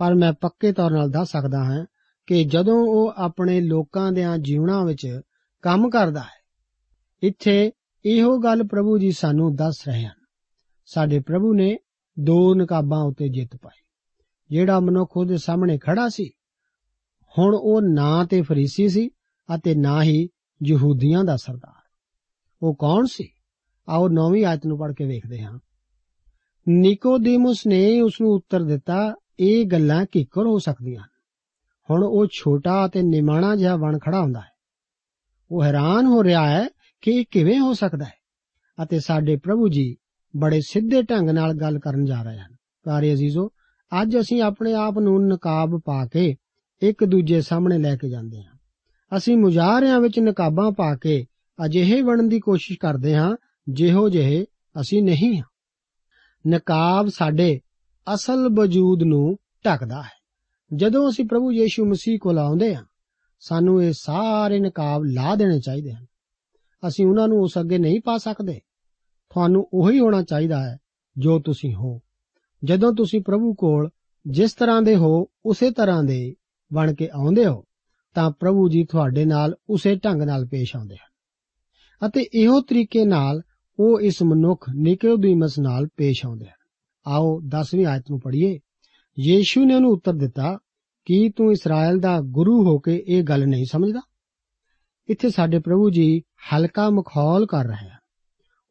ਪਰ 0.00 0.14
ਮੈਂ 0.14 0.32
ਪੱਕੇ 0.32 0.72
ਤੌਰ 0.72 0.90
ਨਾਲ 0.90 1.10
ਦੱਸ 1.10 1.30
ਸਕਦਾ 1.30 1.64
ਹਾਂ 1.64 1.84
ਕਿ 2.28 2.44
ਜਦੋਂ 2.44 2.78
ਉਹ 2.86 3.12
ਆਪਣੇ 3.16 3.60
ਲੋਕਾਂ 3.60 4.10
ਦੇ 4.12 4.24
ਜੀਵਨਾਂ 4.40 4.84
ਵਿੱਚ 4.84 5.06
ਕੰਮ 5.64 5.88
ਕਰਦਾ 5.90 6.20
ਹੈ, 6.20 6.36
ਇੱਥੇ 7.22 7.72
ਇਹੋ 8.04 8.38
ਗੱਲ 8.38 8.62
ਪ੍ਰਭੂ 8.62 8.98
ਜੀ 8.98 9.10
ਸਾਨੂੰ 9.12 9.54
ਦੱਸ 9.56 9.82
ਰਹੇ 9.88 10.04
ਹਨ। 10.04 10.24
ਸਾਡੇ 10.88 11.18
ਪ੍ਰਭੂ 11.20 11.54
ਨੇ 11.54 11.76
ਦੋ 12.16 12.54
ਨਕਾਬਾਂ 12.54 13.02
ਉੱਤੇ 13.02 13.28
ਜਿੱਤ 13.28 13.56
ਪਾਈ, 13.56 13.82
ਜਿਹੜਾ 14.50 14.80
ਮਨੁੱਖ 14.80 15.16
ਉਹਦੇ 15.16 15.36
ਸਾਹਮਣੇ 15.36 15.78
ਖੜਾ 15.78 16.08
ਸੀ 16.08 16.30
ਹੁਣ 17.38 17.54
ਉਹ 17.54 17.82
ਨਾ 17.82 18.24
ਤੇ 18.24 18.42
ਫਰੀਸੀ 18.42 18.88
ਸੀ 18.88 19.10
ਅਤੇ 19.54 19.74
ਨਾ 19.74 20.02
ਹੀ 20.02 20.28
ਯਹੂਦੀਆਂ 20.66 21.24
ਦਾ 21.24 21.36
ਸਰਦਾਰ। 21.36 21.82
ਉਹ 22.62 22.74
ਕੌਣ 22.74 23.04
ਸੀ? 23.06 23.28
ਆਓ 23.88 24.08
ਨੌਵੀਂ 24.08 24.44
ਆਇਤ 24.44 24.66
ਨੂੰ 24.66 24.78
ਪੜ੍ਹ 24.78 24.92
ਕੇ 24.92 25.04
ਵੇਖਦੇ 25.04 25.42
ਹਾਂ। 25.42 25.58
ਨਿਕੋਦੀਮਸ 26.68 27.66
ਨੇ 27.66 28.00
ਉਸ 28.00 28.20
ਨੂੰ 28.20 28.30
ਉੱਤਰ 28.30 28.62
ਦਿੱਤਾ, 28.62 29.14
ਇਹ 29.40 29.66
ਗੱਲਾਂ 29.66 30.06
ਕਿੱਕਰ 30.12 30.42
ਹੋ 30.42 30.58
ਸਕਦੀਆਂ 30.58 31.02
ਹਨ। 31.02 31.08
ਹੁਣ 31.90 32.04
ਉਹ 32.04 32.26
ਛੋਟਾ 32.32 32.86
ਅਤੇ 32.86 33.02
ਨਿਮਾਣਾ 33.02 33.56
ਜਿਹਾ 33.56 33.76
ਬਣ 33.76 33.98
ਖੜਾ 33.98 34.20
ਹੁੰਦਾ 34.20 34.40
ਹੈ। 34.40 34.50
ਉਹ 35.50 35.64
ਹੈਰਾਨ 35.64 36.06
ਹੋ 36.06 36.24
ਰਿਹਾ 36.24 36.50
ਹੈ 36.50 36.68
ਕਿ 37.00 37.10
ਇਹ 37.10 37.24
ਕਿਵੇਂ 37.30 37.60
ਹੋ 37.60 37.72
ਸਕਦਾ 37.72 38.04
ਹੈ 38.04 38.14
ਅਤੇ 38.82 39.00
ਸਾਡੇ 39.00 39.36
ਪ੍ਰਭੂ 39.36 39.68
ਜੀ 39.68 39.96
ਬੜੇ 40.36 40.60
ਸਿੱਧੇ 40.60 41.02
ਢੰਗ 41.02 41.30
ਨਾਲ 41.30 41.54
ਗੱਲ 41.54 41.78
ਕਰਨ 41.78 42.04
ਜਾ 42.04 42.22
ਰਹੇ 42.22 42.38
ਹਨ। 42.38 42.56
ਪਿਆਰੇ 42.82 43.12
ਅਜ਼ੀਜ਼ੋ, 43.12 43.50
ਅੱਜ 44.02 44.16
ਅਸੀਂ 44.16 44.42
ਆਪਣੇ 44.42 44.72
ਆਪ 44.72 44.98
ਨੂੰ 44.98 45.26
ਨਕਾਬ 45.26 45.80
ਪਾ 45.84 46.06
ਕੇ 46.06 46.36
ਇੱਕ 46.82 47.04
ਦੂਜੇ 47.04 47.42
ਸਾਹਮਣੇ 47.42 47.78
ਲੈ 47.78 47.96
ਕੇ 47.96 48.08
ਜਾਂਦੇ 48.08 48.44
ਹਾਂ। 48.44 48.56
ਅਸੀਂ 49.16 49.36
ਮੁਜ਼ਾਹਰਿਆਂ 49.36 50.00
ਵਿੱਚ 50.00 50.18
ਨਕਾਬਾਂ 50.18 50.72
ਪਾ 50.72 50.96
ਕੇ 50.96 51.26
ਅਜਿਹੇ 51.64 52.02
ਬਣਨ 52.02 52.28
ਦੀ 52.28 52.40
ਕੋਸ਼ਿਸ਼ 52.40 52.78
ਕਰਦੇ 52.78 53.16
ਹਾਂ, 53.16 53.36
ਜਿਹੋ 53.68 54.08
ਜਿਹੇ 54.08 54.46
ਅਸੀਂ 54.80 55.02
ਨਹੀਂ 55.02 55.38
ਹਾਂ। 55.38 55.44
ਨਕਾਬ 56.48 57.08
ਸਾਡੇ 57.08 57.60
ਅਸਲ 58.14 58.48
ਵਜੂਦ 58.48 59.02
ਨੂੰ 59.02 59.38
ਢੱਕਦਾ 59.66 60.02
ਹੈ। 60.02 60.26
ਜਦੋਂ 60.74 61.10
ਅਸੀਂ 61.10 61.24
ਪ੍ਰਭੂ 61.24 61.52
ਯੀਸ਼ੂ 61.52 61.84
ਮਸੀਹ 61.84 62.18
ਕੋਲ 62.18 62.38
ਆਉਂਦੇ 62.38 62.76
ਹਾਂ, 62.76 62.84
ਸਾਨੂੰ 63.40 63.82
ਇਹ 63.82 63.92
ਸਾਰੇ 63.96 64.60
ਨਕਾਬ 64.60 65.04
ਲਾ 65.04 65.34
ਦੇਣੇ 65.34 65.60
ਚਾਹੀਦੇ 65.60 65.92
ਹਨ। 65.92 66.06
ਅਸੀਂ 66.88 67.06
ਉਹਨਾਂ 67.06 67.28
ਨੂੰ 67.28 67.38
ਉਸ 67.38 67.58
ਅੱਗੇ 67.60 67.78
ਨਹੀਂ 67.78 68.00
ਪਾ 68.04 68.18
ਸਕਦੇ। 68.18 68.60
ਤੁਹਾਨੂੰ 69.30 69.68
ਉਹੀ 69.72 70.00
ਹੋਣਾ 70.00 70.22
ਚਾਹੀਦਾ 70.22 70.70
ਹੈ 70.70 70.78
ਜੋ 71.18 71.40
ਤੁਸੀਂ 71.40 71.74
ਹੋ। 71.74 72.00
ਜਦੋਂ 72.64 72.94
ਤੁਸੀਂ 72.94 73.20
ਪ੍ਰਭੂ 73.20 73.54
ਕੋਲ 73.54 73.90
ਜਿਸ 74.26 74.52
ਤਰ੍ਹਾਂ 74.52 74.82
ਦੇ 74.82 74.96
ਹੋ, 74.96 75.26
ਉਸੇ 75.44 75.70
ਤਰ੍ਹਾਂ 75.70 76.04
ਦੇ 76.04 76.34
ਬਣ 76.72 76.94
ਕੇ 76.94 77.08
ਆਉਂਦੇ 77.12 77.46
ਹੋ, 77.46 77.64
ਤਾਂ 78.14 78.30
ਪ੍ਰਭੂ 78.30 78.68
ਜੀ 78.68 78.84
ਤੁਹਾਡੇ 78.84 79.24
ਨਾਲ 79.24 79.54
ਉਸੇ 79.70 79.96
ਢੰਗ 79.96 80.22
ਨਾਲ 80.22 80.46
ਪੇਸ਼ 80.46 80.76
ਆਉਂਦੇ 80.76 80.94
ਹਨ। 80.94 81.16
ਅਤੇ 82.08 82.26
ਇਹੋ 82.34 82.60
ਤਰੀਕੇ 82.60 83.04
ਨਾਲ 83.04 83.42
ਉਹ 83.78 84.00
ਇਸ 84.00 84.22
ਮਨੁੱਖ 84.22 84.70
ਨਿਕੋਦੀਮਸ 84.74 85.58
ਨਾਲ 85.58 85.88
ਪੇਸ਼ 85.96 86.26
ਆਉਂਦੇ 86.26 86.44
ਹਨ। 86.44 86.56
ਆਓ 87.06 87.40
10ਵੀਂ 87.40 87.86
ਆਇਤ 87.86 88.04
ਨੂੰ 88.10 88.20
ਪੜ੍ਹੀਏ। 88.20 88.60
ਯੀਸ਼ੂ 89.20 89.64
ਨੇ 89.64 89.74
ਉਹਨੂੰ 89.74 89.90
ਉੱਤਰ 89.90 90.12
ਦਿੱਤਾ, 90.12 90.58
ਕੀ 91.04 91.28
ਤੂੰ 91.28 91.52
ਇਸਰਾਇਲ 91.52 91.98
ਦਾ 91.98 92.20
ਗੁਰੂ 92.20 92.64
ਹੋ 92.64 92.78
ਕੇ 92.78 93.04
ਇਹ 93.08 93.22
ਗੱਲ 93.22 93.46
ਨਹੀਂ 93.48 93.64
ਸਮਝਦਾ? 93.64 94.00
ਇੱਥੇ 95.08 95.30
ਸਾਡੇ 95.30 95.58
ਪ੍ਰਭੂ 95.58 95.90
ਜੀ 95.90 96.22
ਹਲਕਾ 96.54 96.90
ਮਖੌਲ 96.90 97.46
ਕਰ 97.46 97.64
ਰਹੇ 97.64 97.88
ਹਨ। 97.88 97.98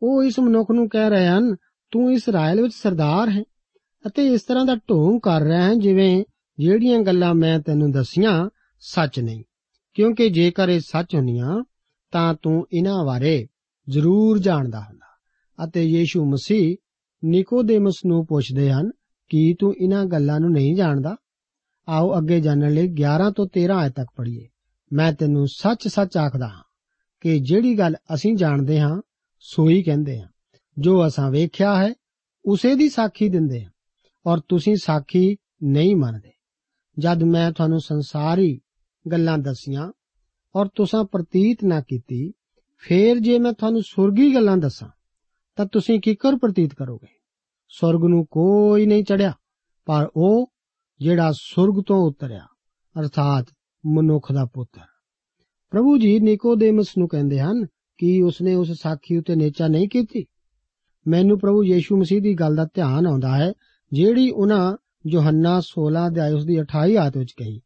ਉਹ 0.02 0.24
ਇਸ 0.24 0.40
ਮਨੁੱਖ 0.40 0.72
ਨੂੰ 0.72 0.90
ਕਹਿ 0.90 1.10
ਰਹੇ 1.10 1.28
ਹਨ, 1.28 1.56
ਤੂੰ 1.92 2.12
ਇਸਰਾਇਲ 2.12 2.62
ਵਿੱਚ 2.62 2.74
ਸਰਦਾਰ 2.74 3.30
ਹੈ 3.30 3.44
ਅਤੇ 4.08 4.28
ਇਸ 4.28 4.42
ਤਰ੍ਹਾਂ 4.42 4.66
ਦਾ 4.66 4.76
ਢੋਂਗ 4.76 5.20
ਕਰ 5.22 5.42
ਰਿਹਾ 5.42 5.70
ਹੈ 5.70 5.74
ਜਿਵੇਂ 5.74 6.26
ਜਿਹੜੀਆਂ 6.60 7.00
ਗੱਲਾਂ 7.00 7.34
ਮੈਂ 7.34 7.60
ਤੈਨੂੰ 7.60 7.92
ਦਸੀਆਂ 7.92 8.50
ਸੱਚ 8.80 9.20
ਨਹੀਂ 9.20 9.44
ਕਿਉਂਕਿ 9.94 10.30
ਜੇਕਰ 10.30 10.70
ਇਹ 10.70 10.80
ਸੱਚ 10.80 11.16
ਹੁੰਦੀਆਂ, 11.16 11.64
ਤਾਂ 12.12 12.36
ਤੂੰ 12.42 12.68
ਇਹਨਾਂ 12.74 13.06
ਬਾਰੇ 13.06 13.48
ਜ਼ਰੂਰ 13.90 14.40
ਜਾਣਦਾ 14.40 14.80
ਹੁੰਦਾ। 14.80 15.06
ਅਤੇ 15.66 15.84
ਯੀਸ਼ੂ 15.84 16.26
ਮਸੀਹ 16.26 16.78
ਨਿਕੋਦੇਮਸ 17.26 17.96
ਨੂੰ 18.06 18.28
ਪੁੱਛਦੇ 18.28 18.72
ਹਨ, 18.72 18.92
ਕੀ 19.30 19.56
ਤੂੰ 19.60 19.76
ਇਹਨਾਂ 19.82 20.06
ਗੱਲਾਂ 20.06 20.40
ਨੂੰ 20.40 20.52
ਨਹੀਂ 20.52 20.76
ਜਾਣਦਾ? 20.76 21.16
ਆਓ 21.88 22.18
ਅੱਗੇ 22.18 22.42
ਜਾਣਨ 22.42 22.74
ਲਈ 22.74 22.88
11 22.88 23.32
ਤੋਂ 23.32 23.48
13 23.48 23.74
ਆਇਤ 23.74 23.94
ਤੱਕ 23.94 24.08
ਪੜ੍ਹੀਏ। 24.16 24.50
ਮੈਂ 24.94 25.14
ਤੈਨੂੰ 25.14 25.48
ਸੱਚ-ਸੱਚ 25.48 26.18
ਆਖਦਾ 26.18 26.48
ਹਾਂ 26.48 26.64
ਕਿ 27.22 27.40
ਜਿਹੜੀ 27.40 27.80
ਗੱਲ 27.80 27.96
ਅਸੀਂ 28.14 28.36
ਜਾਣਦੇ 28.36 28.80
ਹਾਂ, 28.80 29.02
ਸੋਈ 29.40 29.84
ਕਹਿੰਦੇ 29.84 30.22
ਹਾਂ। 30.22 30.28
ਜੋ 30.80 31.08
ਅਸਾਂ 31.08 31.32
ਵੇਖਿਆ 31.32 31.88
ਹੈ, 31.88 31.94
ਉਸੇ 32.46 32.76
ਦੀ 32.76 32.90
ਸਾਖੀ 32.90 33.30
ਦਿੰਦੇ 33.30 33.64
ਹਾਂ। 33.64 33.72
ਔਰ 34.26 34.40
ਤੁਸੀਂ 34.40 34.76
ਸਾਖੀ 34.76 35.38
ਨਹੀਂ 35.64 35.96
ਮੰਨਦੇ। 35.96 36.32
ਜਦ 37.00 37.24
ਮੈਂ 37.24 37.52
ਤੁਹਾਨੂੰ 37.52 37.80
ਸੰਸਾਰੀ 37.80 38.60
ਗੱਲਾਂ 39.12 39.38
ਦਸੀਆਂ 39.38 39.92
ਔਰ 40.56 40.68
ਤੁਸੀਂ 40.68 41.06
ਪ੍ਰਤੀਤ 41.06 41.64
ਨਾ 41.64 41.82
ਕੀਤੀ, 41.82 42.32
ਫੇਰ 42.78 43.20
ਜੇ 43.20 43.40
ਮੈਂ 43.40 43.54
ਤੁਹਾਨੂੰ 43.54 43.82
ਸੁਰਗੀ 43.82 44.34
ਗੱਲਾਂ 44.36 44.58
ਦੱਸਾਂ, 44.58 44.90
ਤਾਂ 45.56 45.66
ਤੁਸੀਂ 45.66 46.00
ਕਿਕਰ 46.00 46.36
ਪ੍ਰਤੀਤ 46.36 46.74
ਕਰੋਗੇ? 46.74 47.08
ਸੁਰਗ 47.70 48.04
ਨੂੰ 48.04 48.26
ਕੋਈ 48.32 48.86
ਨਹੀਂ 48.86 49.04
ਚੜਿਆ, 49.04 49.34
ਪਰ 49.86 50.10
ਉਹ 50.16 50.54
ਜਿਹੜਾ 51.00 51.32
ਸੁਰਗ 51.32 51.84
ਤੋਂ 51.84 51.98
ਉਤਰਿਆ, 51.98 52.46
ਅਰਥਾਤ 52.96 53.46
ਮਨੁੱਖ 53.86 54.32
ਦਾ 54.32 54.46
ਪੁੱਤਰ। 54.46 54.86
ਪ੍ਰਭੂ 55.70 55.98
ਜੀ 55.98 56.20
ਨਿਕੋਦੇਮਸ 56.20 56.98
ਨੂੰ 56.98 57.08
ਕਹਿੰਦੇ 57.08 57.40
ਹਨ 57.40 57.66
ਕਿ 57.98 58.22
ਉਸਨੇ 58.22 58.56
ਉਸ 58.56 58.72
ਸਾਖੀ 58.72 59.18
ਉਤੇ 59.18 59.36
ਨੇਚਾ 59.36 59.68
ਨਹੀਂ 59.68 59.90
ਕੀਤੀ। 59.90 60.26
ਮੈਨੂੰ 61.08 61.40
ਪ੍ਰਭੂ 61.40 61.64
ਯੀਸ਼ੂ 61.64 61.98
ਮਸੀਹ 61.98 62.22
ਦੀ 62.22 62.34
ਗੱਲ 62.34 62.56
ਦਾ 62.56 62.68
ਧਿਆਨ 62.74 63.08
ਆਉਂਦਾ 63.08 63.38
ਹੈ, 63.38 63.54
ਜਿਹੜੀ 63.92 64.30
ਉਹਨਾਂ 64.32 64.78
ਯੋਹੰਨਾ 65.08 65.62
16 65.62 66.08
ਅਧਿਆਇ 66.08 66.32
ਉਸ 66.32 66.46
ਦੀ 66.46 66.62
28 66.62 66.96
ਆਇਤ 66.96 67.18
ਵਿੱਚ 67.18 67.32
ਕਹੀ, 67.32 67.60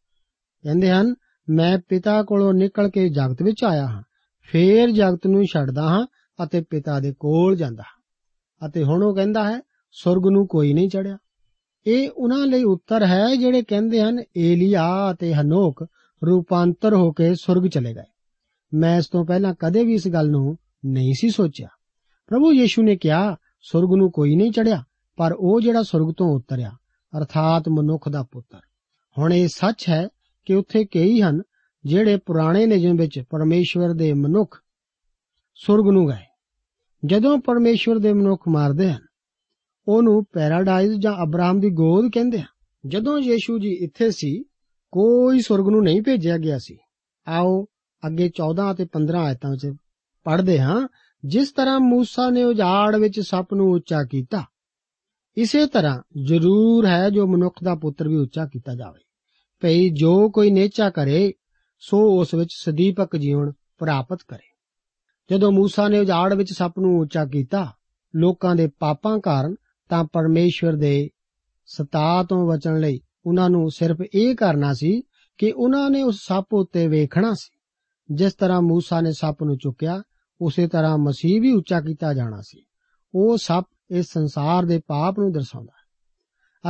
ਕਹਿੰਦੇ 0.63 0.89
ਹਨ, 0.89 1.15
ਮੈਂ 1.49 1.79
ਪਿਤਾ 1.87 2.23
ਕੋਲੋਂ 2.23 2.53
ਨਿਕਲ 2.53 2.89
ਕੇ 2.89 3.09
ਜਗਤ 3.09 3.41
ਵਿੱਚ 3.41 3.63
ਆਇਆ 3.63 3.87
ਹਾਂ, 3.87 4.03
ਫੇਰ 4.41 4.89
ਜਗਤ 4.89 5.27
ਨੂੰ 5.27 5.45
ਛੱਡਦਾ 5.45 5.81
ਹਾਂ 5.81 6.07
ਅਤੇ 6.43 6.61
ਪਿਤਾ 6.61 6.99
ਦੇ 6.99 7.13
ਕੋਲ 7.19 7.55
ਜਾਂਦਾ 7.55 7.83
ਹਾਂ। 7.83 7.99
ਅਤੇ 8.67 8.83
ਹੁਣ 8.83 9.03
ਉਹ 9.03 9.15
ਕਹਿੰਦਾ 9.15 9.51
ਹੈ, 9.51 9.61
ਸੁਰਗ 9.91 10.27
ਨੂੰ 10.27 10.47
ਕੋਈ 10.47 10.73
ਨਹੀਂ 10.73 10.89
ਚੜਿਆ। 10.89 11.17
ਇਹ 11.87 12.09
ਉਹਨਾਂ 12.17 12.47
ਲਈ 12.47 12.63
ਉੱਤਰ 12.63 13.05
ਹੈ 13.05 13.35
ਜਿਹੜੇ 13.35 13.63
ਕਹਿੰਦੇ 13.63 14.01
ਹਨ, 14.01 14.19
ਏਲੀਆ 14.37 15.11
ਅਤੇ 15.11 15.33
ਹਨੋਕ 15.33 15.87
ਰੂਪਾਂਤਰ 16.25 16.93
ਹੋ 16.93 17.11
ਕੇ 17.11 17.35
ਸੁਰਗ 17.35 17.69
ਚਲੇ 17.69 17.93
ਗਏ। 17.93 18.11
ਮੈਂ 18.73 18.97
ਇਸ 18.97 19.07
ਤੋਂ 19.07 19.25
ਪਹਿਲਾਂ 19.25 19.53
ਕਦੇ 19.59 19.83
ਵੀ 19.83 19.93
ਇਸ 19.93 20.07
ਗੱਲ 20.07 20.29
ਨੂੰ 20.29 20.57
ਨਹੀਂ 20.85 21.13
ਸੀ 21.13 21.29
ਸੋਚਿਆ। 21.29 21.67
ਪ੍ਰਭੂ 22.27 22.53
ਯੀਸ਼ੂ 22.53 22.83
ਨੇ 22.83 22.97
ਕਿਹਾ, 22.97 23.35
ਸੁਰਗ 23.61 23.93
ਨੂੰ 23.95 24.11
ਕੋਈ 24.11 24.35
ਨਹੀਂ 24.35 24.51
ਚੜਿਆ, 24.51 24.83
ਪਰ 25.17 25.31
ਉਹ 25.39 25.61
ਜਿਹੜਾ 25.61 25.83
ਸੁਰਗ 25.83 26.13
ਤੋਂ 26.17 26.27
ਉਤਰਿਆ 26.27 26.71
ਅਰਥਾਤ 27.17 27.69
ਮਨੁੱਖ 27.69 28.09
ਦਾ 28.09 28.23
ਪੁੱਤਰ। 28.23 28.59
ਹੁਣ 29.17 29.33
ਇਹ 29.33 29.47
ਸੱਚ 29.47 29.89
ਹੈ 29.89 30.07
ਕਿ 30.45 30.55
ਉੱਥੇ 30.55 30.85
ਕਈ 30.85 31.21
ਹਨ 31.21 31.41
ਜਿਹੜੇ 31.85 32.17
ਪੁਰਾਣੇ 32.17 32.65
ਨਿਯਮ 32.65 32.95
ਵਿੱਚ 32.95 33.19
ਪਰਮੇਸ਼ਵਰ 33.29 33.93
ਦੇ 33.93 34.13
ਮਨੁੱਖ 34.13 34.61
ਸੁਰਗ 35.55 35.87
ਨੂੰ 35.87 36.07
ਗਏ। 36.07 36.25
ਜਦੋਂ 37.05 37.37
ਪਰਮੇਸ਼ਵਰ 37.37 37.99
ਦੇ 37.99 38.13
ਮਨੁੱਖ 38.13 38.47
ਮਾਰਦੇ 38.47 38.91
ਹਨ, 38.91 39.01
ਉਹਨੂੰ 39.87 40.25
ਪੈਰਾਡਾਈਜ਼ 40.25 40.93
ਜਾਂ 40.99 41.23
ਅਬਰਾਹਮ 41.23 41.59
ਦੀ 41.59 41.69
ਗੋਦ 41.69 42.11
ਕਹਿੰਦੇ 42.13 42.39
ਹਨ। 42.39 42.45
ਜਦੋਂ 42.87 43.19
ਯੀਸ਼ੂ 43.19 43.59
ਜੀ 43.59 43.71
ਇੱਥੇ 43.71 44.11
ਸੀ, 44.11 44.43
ਕੋਈ 44.91 45.41
ਸੁਰਗ 45.41 45.69
ਨੂੰ 45.69 45.83
ਨਹੀਂ 45.83 46.01
ਭੇਜਿਆ 46.01 46.37
ਗਿਆ 46.37 46.57
ਸੀ। 46.57 46.77
ਆਓ 47.27 47.65
ਅੱਗੇ 48.07 48.29
14 48.29 48.71
ਅਤੇ 48.71 48.85
15 48.85 49.19
ਆਇਤਾਂ 49.19 49.51
ਵਿੱਚ 49.51 49.73
ਪੜ੍ਹਦੇ 50.23 50.59
ਹਾਂ। 50.59 50.87
ਜਿਸ 51.25 51.51
ਤਰ੍ਹਾਂ 51.51 51.79
ਮੂਸਾ 51.79 52.29
ਨੇ 52.29 52.43
ਉਜਾੜ 52.43 52.95
ਵਿੱਚ 52.95 53.19
ਸੱਪ 53.19 53.53
ਨੂੰ 53.53 53.71
ਉੱਚਾ 53.71 54.03
ਕੀਤਾ 54.03 54.43
ਇਸੇ 55.39 55.67
ਤਰ੍ਹਾਂ 55.67 56.01
ਜ਼ਰੂਰ 56.23 56.85
ਹੈ 56.85 57.09
ਜੋ 57.09 57.27
ਮਨੁੱਖ 57.27 57.55
ਦਾ 57.63 57.75
ਪੁੱਤਰ 57.75 58.07
ਵੀ 58.07 58.15
ਉੱਚਾ 58.15 58.45
ਕੀਤਾ 58.45 58.75
ਜਾਵੇ। 58.75 58.99
ਭਈ 59.59 59.89
ਜੋ 59.89 60.29
ਕੋਈ 60.29 60.51
ਨੇਚਾ 60.51 60.89
ਕਰੇ, 60.89 61.33
ਸੋ 61.79 62.21
ਉਸ 62.21 62.33
ਵਿੱਚ 62.33 62.49
ਸਦੀਪਕ 62.53 63.15
ਜੀਵਨ 63.15 63.51
ਪ੍ਰਾਪਤ 63.77 64.17
ਕਰੇ। 64.27 64.57
ਜਦੋਂ 65.31 65.51
ਮੂਸਾ 65.51 65.87
ਨੇ 65.87 65.99
ਉਜਾੜ 65.99 66.33
ਵਿੱਚ 66.33 66.53
ਸੱਪ 66.53 66.79
ਨੂੰ 66.79 66.99
ਉੱਚਾ 66.99 67.25
ਕੀਤਾ, 67.25 67.73
ਲੋਕਾਂ 68.15 68.55
ਦੇ 68.55 68.69
ਪਾਪਾਂ 68.79 69.19
ਕਾਰਨ 69.19 69.55
ਤਾਂ 69.89 70.03
ਪਰਮੇਸ਼ਵਰ 70.03 70.73
ਦੇ 70.73 71.09
ਸਤਾ 71.65 72.23
ਤੋਂ 72.23 72.47
ਬਚਣ 72.47 72.79
ਲਈ 72.79 72.99
ਉਹਨਾਂ 73.25 73.49
ਨੂੰ 73.49 73.71
ਸਿਰਫ 73.71 73.97
ਇਹ 74.15 74.35
ਕਰਨਾ 74.35 74.73
ਸੀ 74.73 75.01
ਕਿ 75.37 75.51
ਉਹਨਾਂ 75.51 75.89
ਨੇ 75.89 76.03
ਉਸ 76.03 76.15
ਸੱਪ 76.27 76.47
ਉੱਤੇ 76.53 76.87
ਵੇਖਣਾ 76.87 77.33
ਸੀ। 77.33 77.59
ਜਿਸ 78.11 78.33
ਤਰ੍ਹਾਂ 78.33 78.61
ਮੂਸਾ 78.61 79.01
ਨੇ 79.01 79.11
ਸੱਪ 79.11 79.43
ਨੂੰ 79.43 79.57
ਚੁੱਕਿਆ, 79.57 80.03
ਉਸੇ 80.41 80.67
ਤਰ੍ਹਾਂ 80.67 80.97
ਮਸੀਹ 80.97 81.41
ਵੀ 81.41 81.51
ਉੱਚਾ 81.51 81.81
ਕੀਤਾ 81.81 82.13
ਜਾਣਾ 82.13 82.41
ਸੀ। 82.41 82.65
ਉਹ 83.15 83.37
ਸੱਪ 83.37 83.69
ਇਸ 83.91 84.05
ਸੰਸਾਰ 84.13 84.65
ਦੇ 84.65 84.81
ਪਾਪ 84.87 85.19
ਨੂੰ 85.19 85.31
ਦਰਸਾਉਂਦਾ 85.31 85.71
ਹੈ। 85.71 85.89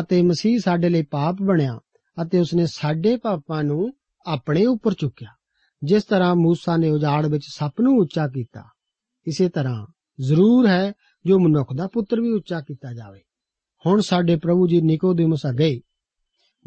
ਅਤੇ 0.02 0.22
ਮਸੀਹ 0.22 0.60
ਸਾਡੇ 0.60 0.90
ਲਈ 0.90 1.04
ਪਾਪ 1.04 1.36
ਬਣਿਆ 1.42 1.80
ਅਤੇ 2.22 2.40
ਉਸਨੇ 2.40 2.66
ਸਾਡੇ 2.66 3.18
ਪਾਪਾਂ 3.18 3.64
ਨੂੰ 3.64 3.94
ਆਪਣੇ 4.26 4.66
ਉੱਪਰ 4.66 4.94
ਚੁੱਕਿਆ। 4.94 5.30
ਜਿਸ 5.84 6.04
ਤਰ੍ਹਾਂ 6.04 6.36
ਮੂਸਾ 6.36 6.78
ਨੇ 6.78 6.90
ਉਜਾੜ 6.90 7.26
ਵਿੱਚ 7.26 7.44
ਸੱਪ 7.48 7.82
ਨੂੰ 7.82 7.98
ਉੱਚਾ 7.98 8.28
ਕੀਤਾ, 8.28 8.64
ਇਸੇ 9.28 9.50
ਤਰ੍ਹਾਂ 9.50 9.88
ਜ਼ਰੂਰ 10.22 10.68
ਹੈ 10.68 10.94
ਜੋ 11.26 11.40
ਮਨੁੱਖ 11.40 11.74
ਦਾ 11.74 11.88
ਪੁੱਤਰ 11.88 12.22
ਵੀ 12.22 12.32
ਉੱਚਾ 12.32 12.62
ਕੀਤਾ 12.62 12.94
ਜਾਵੇ। 12.94 13.20
ਹੁਣ 13.86 14.02
ਸਾਡੇ 14.02 14.36
ਪ੍ਰਭੂ 14.36 14.68
ਜੀ 14.68 14.82
ਨਿਕੋਦੇਮਸ 14.82 15.42
ਗਏ। 15.60 15.82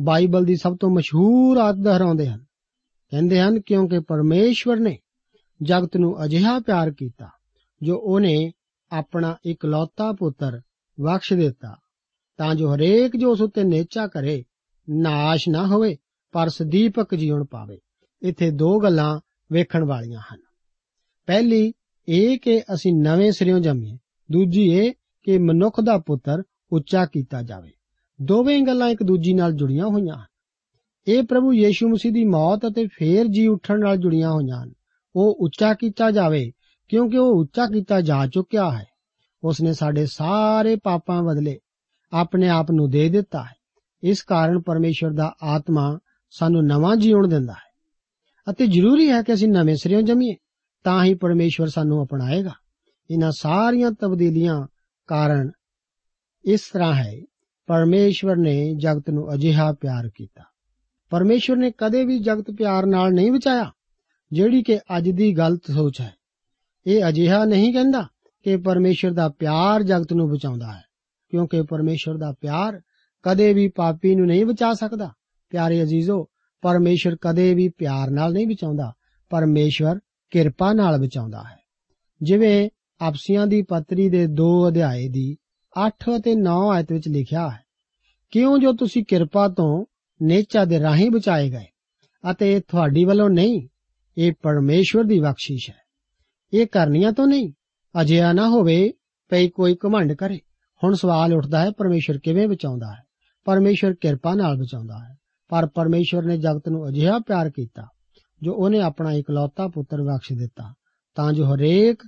ਬਾਈਬਲ 0.01 0.45
ਦੀ 0.45 0.57
ਸਭ 0.57 0.77
ਤੋਂ 0.81 0.91
ਮਸ਼ਹੂਰ 0.91 1.57
ਆਇਤ 1.59 1.77
ਦੁਹਰਾਉਂਦੇ 1.77 2.29
ਹਨ। 2.29 2.45
ਕਹਿੰਦੇ 3.11 3.41
ਹਨ, 3.41 3.61
ਕਿਉਂਕਿ 3.61 3.99
ਪਰਮੇਸ਼ਵਰ 4.01 4.77
ਨੇ 4.77 4.99
ਜਗਤ 5.63 5.97
ਨੂੰ 5.97 6.25
ਅਜਿਹਾ 6.25 6.59
ਪਿਆਰ 6.59 6.91
ਕੀਤਾ 6.91 7.29
ਜੋ 7.83 7.99
ਉਹਨੇ 7.99 8.53
ਆਪਣਾ 8.93 9.37
ਇਕਲੌਤਾ 9.47 10.13
ਪੁੱਤਰ 10.13 10.61
ਬਖਸ਼ 11.01 11.33
ਦਿੱਤਾ, 11.33 11.77
ਤਾਂ 12.37 12.55
ਜੋ 12.55 12.75
ਹਰੇਕ 12.75 13.17
ਜੋ 13.17 13.31
ਉਸ 13.31 13.41
ਉੱਤੇ 13.41 13.65
ਨੇਚਾ 13.65 14.07
ਕਰੇ, 14.07 14.45
ਨਾਸ਼ 14.91 15.49
ਨਾ 15.49 15.67
ਹੋਵੇ, 15.67 15.97
ਪਰ 16.33 16.49
ਸਦੀਪਕ 16.49 17.15
ਜੀਵਨ 17.15 17.45
ਪਾਵੇ। 17.45 17.79
ਇੱਥੇ 18.23 18.51
ਦੋ 18.51 18.79
ਗੱਲਾਂ 18.79 19.21
ਵੇਖਣ 19.53 19.85
ਵਾਲੀਆਂ 19.85 20.21
ਹਨ। 20.21 20.41
ਪਹਿਲੀ, 21.27 21.73
ਇਹ 22.09 22.39
ਕਿ 22.39 22.61
ਅਸੀਂ 22.75 22.95
ਨਵੇਂ 22.95 23.33
ਸਿਰਿਓਂ 23.33 23.61
ਜੰਮੀਏ। 23.61 23.99
ਦੂਜੀ, 24.33 24.63
ਇਹ 24.63 24.93
ਕਿ 25.23 25.39
ਮਨੁੱਖ 25.39 25.81
ਦਾ 25.81 25.99
ਪੁੱਤਰ 25.99 26.43
ਉੱਚਾ 26.73 27.07
ਕੀਤਾ 27.07 27.43
ਜਾਵੇ। 27.43 27.71
ਦੋਵੇਂ 28.23 28.63
ਗੱਲਾਂ 28.63 28.89
ਇੱਕ 28.89 29.03
ਦੂਜੀ 29.03 29.35
ਨਾਲ 29.35 29.53
ਜੁੜੀਆਂ 29.53 29.87
ਹੋਈਆਂ 29.87 30.15
ਹਨ। 30.15 30.27
ਇਹ 31.07 31.23
ਪ੍ਰਭੂ 31.23 31.53
ਯੀਸ਼ੂ 31.53 31.89
ਮਸੀਹ 31.89 32.13
ਦੀ 32.13 32.25
ਮੌਤ 32.25 32.61
ਅਤੇ 32.73 32.87
ਫੇਰ 32.87 33.27
ਜੀ 33.27 33.47
ਉੱਠਣ 33.47 33.81
ਨਾਲ 33.81 33.97
ਜੁੜੀਆਂ 33.97 34.31
ਹੋਈਆਂ 34.31 34.63
ਹਨ। 34.63 34.73
ਉਹ 35.17 35.35
ਉੱਚਾ 35.41 35.75
ਕੀਤਾ 35.75 36.11
ਜਾਵੇ 36.11 36.53
ਕਿਉਂਕਿ 36.89 37.19
ਉਹ 37.19 37.41
ਉੱਚਾ 37.41 37.67
ਕੀਤਾ 37.67 38.01
ਜਾ 38.01 38.27
ਚੁੱਕਿਆ 38.27 38.71
ਹੈ। 38.71 38.87
ਉਸਨੇ 39.43 39.73
ਸਾਡੇ 39.73 40.07
ਸਾਰੇ 40.07 40.77
ਪਾਪਾਂ 40.77 41.23
ਬਦਲੇ 41.23 41.59
ਆਪਣੇ 42.13 42.49
ਆਪ 42.49 42.71
ਨੂੰ 42.71 42.91
ਦੇ 42.91 43.09
ਦਿੱਤਾ 43.09 43.43
ਹੈ। 43.43 43.55
ਇਸ 44.03 44.23
ਕਾਰਨ 44.23 44.61
ਪਰਮੇਸ਼ਵਰ 44.61 45.11
ਦਾ 45.11 45.35
ਆਤਮਾ 45.43 45.99
ਸਾਨੂੰ 46.31 46.67
ਨਵਾਂ 46.67 46.97
ਜੀਵਨ 46.97 47.29
ਦਿੰਦਾ 47.29 47.53
ਹੈ। 47.53 47.73
ਅਤੇ 48.51 48.67
ਜ਼ਰੂਰੀ 48.67 49.11
ਹੈ 49.11 49.23
ਕਿ 49.23 49.35
ਅਸੀਂ 49.35 49.49
ਨਵੇਂ 49.49 49.77
ਸਿਰਿਓਂ 49.77 50.03
ਜੰਮੀਏ, 50.03 50.35
ਤਾਂ 50.85 51.05
ਹੀ 51.05 51.15
ਪਰਮੇਸ਼ਵਰ 51.15 51.67
ਸਾਨੂੰ 51.67 52.05
ਅਪਣਾਏਗਾ। 52.05 52.51
ਇਹਨਾਂ 53.11 53.31
ਸਾਰੀਆਂ 53.31 53.93
ਤਬਦੀਲੀਆਂ 53.93 54.67
ਕਾਰਨ 55.07 55.51
ਇਸ 56.45 56.71
ਤਰ੍ਹਾਂ 56.73 56.95
ਹੈ, 56.95 57.13
ਪਰਮੇਸ਼ਵਰ 57.67 58.37
ਨੇ 58.37 58.75
ਜਗਤ 58.75 59.11
ਨੂੰ 59.11 59.35
ਅਜਿਹਾ 59.35 59.73
ਪਿਆਰ 59.73 60.11
ਕੀਤਾ। 60.15 60.43
ਪਰਮੇਸ਼ਵਰ 61.11 61.57
ਨੇ 61.57 61.73
ਕਦੇ 61.79 62.05
ਵੀ 62.05 62.19
ਜਗਤ 62.19 62.51
ਪਿਆਰ 62.51 62.87
ਨਾਲ 62.87 63.13
ਨਹੀਂ 63.13 63.33
ਬਚਾਇਆ, 63.33 63.73
ਜਿਹੜੀ 64.33 64.63
ਕਿ 64.63 64.79
ਅੱਜ 64.79 65.11
ਦੀ 65.11 65.33
ਗਲਤ 65.33 65.63
ਸੋਚ 65.71 66.01
ਹੈ। 66.01 66.15
ਇਹ 66.87 67.05
ਅਜਿਹਾ 67.09 67.45
ਨਹੀਂ 67.45 67.73
ਕਹਿੰਦਾ 67.73 68.07
ਕਿ 68.47 68.57
ਪਰਮੇਸ਼ਵਰ 68.57 69.13
ਦਾ 69.13 69.29
ਪਿਆਰ 69.29 69.83
ਜਗਤ 69.83 70.13
ਨੂੰ 70.13 70.29
ਬਚਾਉਂਦਾ 70.31 70.73
ਹੈ, 70.73 70.83
ਕਿਉਂਕਿ 71.33 71.63
ਪਰਮੇਸ਼ਵਰ 71.63 72.17
ਦਾ 72.17 72.33
ਪਿਆਰ 72.33 72.81
ਕਦੇ 73.25 73.53
ਵੀ 73.55 73.69
ਪਾਪੀ 73.69 74.15
ਨੂੰ 74.15 74.27
ਨਹੀਂ 74.27 74.45
ਬਚਾ 74.47 74.73
ਸਕਦਾ। 74.75 75.11
ਪਿਆਰੇ 75.53 75.83
ਅਜ਼ੀਜ਼ੋ 75.83 76.23
ਪਰਮੇਸ਼ਵਰ 76.63 77.17
ਕਦੇ 77.21 77.53
ਵੀ 77.55 77.69
ਪਿਆਰ 77.69 78.11
ਨਾਲ 78.11 78.33
ਨਹੀਂ 78.33 78.47
ਬਚਾਉਂਦਾ 78.47 78.93
ਪਰਮੇਸ਼ਵਰ 79.31 79.99
ਕਿਰਪਾ 80.33 80.73
ਨਾਲ 80.73 80.99
ਬਚਾਉਂਦਾ 80.99 81.43
ਹੈ। 81.43 81.57
ਜਿਵੇਂ 82.21 82.69
ਆਪਸੀਆਂ 83.01 83.47
ਦੀ 83.47 83.63
ਪੱਤਰੀ 83.63 84.09
ਦੇ 84.09 84.27
2 84.27 84.51
ਅਧਿਆਏ 84.69 85.09
ਦੀ 85.09 85.37
8 85.77 86.17
ਅਤੇ 86.17 86.35
9 86.35 86.59
ਆਇਤ 86.71 86.93
ਵਿੱਚ 86.93 87.09
ਲਿਖਿਆ 87.09 87.49
ਹੈ, 87.51 87.61
ਕਿਉਂ 88.33 88.59
ਜੋ 88.59 88.73
ਤੁਸੀਂ 88.73 89.05
ਕਿਰਪਾ 89.05 89.49
ਤੋਂ 89.49 89.85
ਨੇਚਾ 90.21 90.65
ਦੇ 90.65 90.81
ਰਾਹੀਂ 90.81 91.11
ਬਚਾਏ 91.11 91.51
ਗਏ 91.51 91.67
ਅਤੇ 92.25 92.53
ਇਹ 92.53 92.61
ਤੁਹਾਡੀ 92.61 93.05
ਵੱਲੋਂ 93.05 93.29
ਨਹੀਂ, 93.31 93.69
ਇਹ 94.17 94.33
ਪਰਮੇਸ਼ਵਰ 94.43 95.05
ਦੀ 95.05 95.21
ਬਖਸ਼ਿਸ਼ 95.21 95.71
ਹੈ। 95.71 95.82
ਇਹ 96.53 96.67
ਕਰਨੀਆਂ 96.67 97.13
ਤੋਂ 97.13 97.27
ਨਹੀਂ। 97.27 97.53
ਅਜਿਹਾ 98.01 98.33
ਨਾ 98.33 98.49
ਹੋਵੇ 98.49 98.93
ਪਈ 99.29 99.49
ਕੋਈ 99.49 99.77
ਘਮੰਡ 99.87 100.13
ਕਰੇ। 100.13 100.41
ਹੁਣ 100.85 100.95
ਸਵਾਲ 100.95 101.35
ਉੱਠਦਾ 101.35 101.61
ਹੈ, 101.61 101.71
ਪਰਮੇਸ਼ਰ 101.71 102.19
ਕਿਵੇਂ 102.19 102.49
ਬਚਾਉਂਦਾ 102.49 102.93
ਹੈ? 102.93 103.03
ਪਰਮੇਸ਼ਰ 103.45 103.95
ਕਿਰਪਾ 103.95 104.35
ਨਾਲ 104.35 104.57
ਬਚਾਉਂਦਾ 104.57 104.99
ਹੈ। 104.99 105.17
ਪਰ 105.49 105.67
ਪਰਮੇਸ਼ਰ 105.67 106.23
ਨੇ 106.23 106.39
ਜਗਤ 106.39 106.69
ਨੂੰ 106.69 106.89
ਅਜਿਹਾ 106.89 107.19
ਪਿਆਰ 107.19 107.51
ਕੀਤਾ, 107.51 107.89
ਜੋ 108.43 108.55
ਉਹਨੇ 108.55 108.81
ਆਪਣਾ 108.81 109.13
ਇਕਲੌਤਾ 109.13 109.69
ਪੁੱਤਰ 109.69 110.03
ਬਖਸ਼ 110.03 110.33
ਦਿੱਤਾ। 110.33 110.75
ਤਾਂ 111.15 111.33
ਜੋ 111.33 111.55
ਹਰੇਕ 111.55 112.03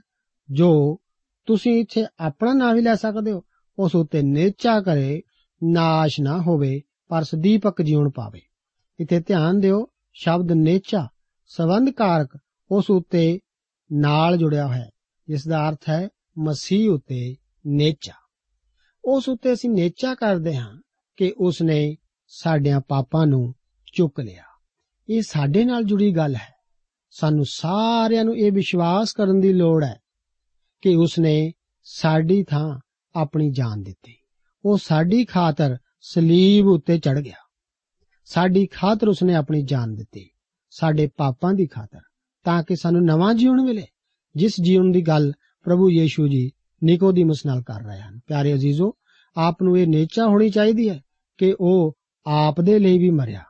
ਜੋ 0.52 1.00
ਤੁਸੀਂ 1.46 1.80
ਇੱਥੇ 1.80 2.06
ਆਪਣਾ 2.18 2.52
ਨਾਂ 2.52 2.74
ਵੀ 2.74 2.80
ਲੈ 2.80 2.94
ਸਕਦੇ 2.94 3.32
ਹੋ, 3.32 3.42
ਉਸ 3.78 3.94
ਉੱਤੇ 3.94 4.22
ਨਿਚਾ 4.22 4.80
ਕਰੇ, 4.80 5.22
ਨਾਸ਼ 5.64 6.20
ਨਾ 6.20 6.40
ਹੋਵੇ, 6.40 6.82
ਪਰ 7.08 7.22
ਸਦੀਪਕ 7.22 7.82
ਜੀਵਨ 7.82 8.10
ਪਾਵੇ। 8.10 8.40
ਇੱਥੇ 9.00 9.20
ਧਿਆਨ 9.20 9.60
ਦਿਓ, 9.60 9.86
ਸ਼ਬਦ 10.12 10.52
ਨੇਚਾ 10.52 11.08
ਸੰਬੰਧ 11.46 11.90
ਕਾਰਕ 11.90 12.38
ਉਸ 12.70 12.90
ਉੱਤੇ 12.90 13.38
ਨਾਲ 13.92 14.36
ਜੁੜਿਆ 14.36 14.66
ਹੋਇਆ 14.66 14.78
ਹੈ। 14.78 14.90
ਜਿਸ 15.28 15.48
ਦਾ 15.48 15.68
ਅਰਥ 15.68 15.88
ਹੈ 15.88 16.08
ਮਸੀਹ 16.38 16.90
ਉੱਤੇ 16.90 17.36
ਨੇਚਾ। 17.66 18.12
ਉਸ 19.04 19.28
ਉੱਤੇ 19.28 19.52
ਅਸੀਂ 19.52 19.70
ਨੇਚਾ 19.70 20.14
ਕਰਦੇ 20.14 20.56
ਹਾਂ 20.56 20.82
ਕਿ 21.16 21.34
ਉਸ 21.38 21.62
ਨੇ 21.62 21.96
ਸਾਡਿਆਂ 22.26 22.80
ਪਾਪਾਂ 22.80 23.26
ਨੂੰ 23.26 23.54
ਚੁੱਕ 23.92 24.20
ਲਿਆ। 24.20 24.42
ਇਹ 25.08 25.22
ਸਾਡੇ 25.22 25.64
ਨਾਲ 25.64 25.82
ਜੁੜੀ 25.82 26.16
ਗੱਲ 26.16 26.34
ਹੈ। 26.34 26.54
ਸਾਨੂੰ 27.10 27.44
ਸਾਰਿਆਂ 27.48 28.24
ਨੂੰ 28.24 28.36
ਇਹ 28.36 28.52
ਵਿਸ਼ਵਾਸ 28.52 29.12
ਕਰਨ 29.12 29.40
ਦੀ 29.40 29.52
ਲੋੜ 29.52 29.84
ਹੈ 29.84 30.00
ਕਿ 30.82 30.96
ਉਸ 30.96 31.18
ਨੇ 31.18 31.52
ਸਾਡੀ 31.82 32.44
ਥਾਂ 32.44 32.80
ਆਪਣੀ 33.14 33.50
ਜਾਨ 33.50 33.82
ਦਿੱਤੀ। 33.82 34.14
ਉਹ 34.64 34.78
ਸਾਡੀ 34.78 35.24
ਖਾਤਰ 35.24 35.78
ਸਲੀਬ 36.00 36.66
ਉੱਤੇ 36.66 36.98
ਚੜ 36.98 37.20
ਗਿਆ। 37.20 37.36
ਸਾਡੀ 38.24 38.66
ਖਾਤਰ 38.66 39.08
ਉਸਨੇ 39.08 39.34
ਆਪਣੀ 39.34 39.62
ਜਾਨ 39.62 39.94
ਦਿੱਤੀ। 39.94 40.30
ਸਾਡੇ 40.70 41.08
ਪਾਪਾਂ 41.16 41.54
ਦੀ 41.54 41.66
ਖਾਤਰ। 41.66 42.00
ਤਾਂ 42.44 42.62
ਕਿ 42.62 42.76
ਸਾਨੂੰ 42.76 43.04
ਨਵਾਂ 43.04 43.34
ਜੀਵਨ 43.34 43.60
ਮਿਲੇ। 43.62 43.86
ਜਿਸ 44.36 44.52
ਜੀਵਨ 44.60 44.92
ਦੀ 44.92 45.00
ਗੱਲ 45.00 45.32
ਪ੍ਰਭੂ 45.64 45.90
ਯੀਸ਼ੂ 45.90 46.28
ਜੀ 46.28 46.50
ਨਿਕੋਦੀਮਸ 46.84 47.46
ਨਾਲ 47.46 47.62
ਕਰ 47.62 47.80
ਰਹੇ 47.80 48.00
ਹਨ। 48.00 48.20
ਪਿਆਰੇ 48.26 48.54
ਅਜ਼ੀਜ਼ੋ, 48.54 48.92
ਆਪ 49.36 49.62
ਨੂੰ 49.62 49.78
ਇਹ 49.78 49.86
ਨੇਚਾ 49.86 50.26
ਹੋਣੀ 50.26 50.50
ਚਾਹੀਦੀ 50.50 50.88
ਹੈ 50.88 51.00
ਕਿ 51.38 51.54
ਉਹ 51.60 51.96
ਆਪ 52.26 52.60
ਦੇ 52.60 52.78
ਲਈ 52.78 52.98
ਵੀ 52.98 53.10
ਮਰਿਆ। 53.10 53.42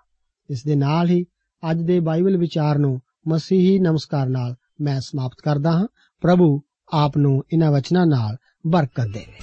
ਇਸ 0.51 0.65
ਦੇ 0.65 0.75
ਨਾਲ 0.75 1.11
ਹੀ 1.11 1.25
ਅੱਜ 1.71 1.83
ਦੇ 1.83 2.01
ਬਾਈਬਲ 2.01 2.37
ਵਿਚਾਰ 2.37 2.79
ਨੂੰ 2.79 3.01
ਮਸੀਹੀ 3.29 3.79
ਨਮਸਕਾਰ 3.79 4.29
ਨਾਲ 4.29 4.55
ਮੈਂ 4.81 5.01
ਸਮਾਪਤ 5.01 5.41
ਕਰਦਾ 5.45 5.73
ਹਾਂ। 5.73 5.87
ਪ੍ਰਭੂ 6.21 6.61
ਆਪ 6.93 7.17
ਨੂੰ 7.17 7.43
ਇਹਨਾਂ 7.53 7.73
ਵਚਨਾਂ 7.73 8.07
ਨਾਲ 8.07 8.37
ਬਰਕਤ 8.67 9.07
ਦੇਵੇ 9.15 9.39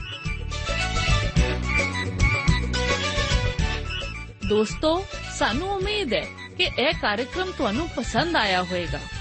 ਦੋਸਤੋ, 4.50 5.04
ਸਾਨੂੰ 5.40 5.68
ਉਮੀਦ 5.68 6.14
ਹੈ 6.14 6.26
ਕਿ 6.58 6.64
ਇਹ 6.64 6.94
ਕਾਰਜਕ੍ਰਮ 7.02 7.48
ਤੁਹਾਨੂੰ 7.58 7.88
ਪਸੰਦ 7.96 8.36
ਆਇਆ 8.36 8.64
ਹੋਵੇਗਾ। 8.64 9.21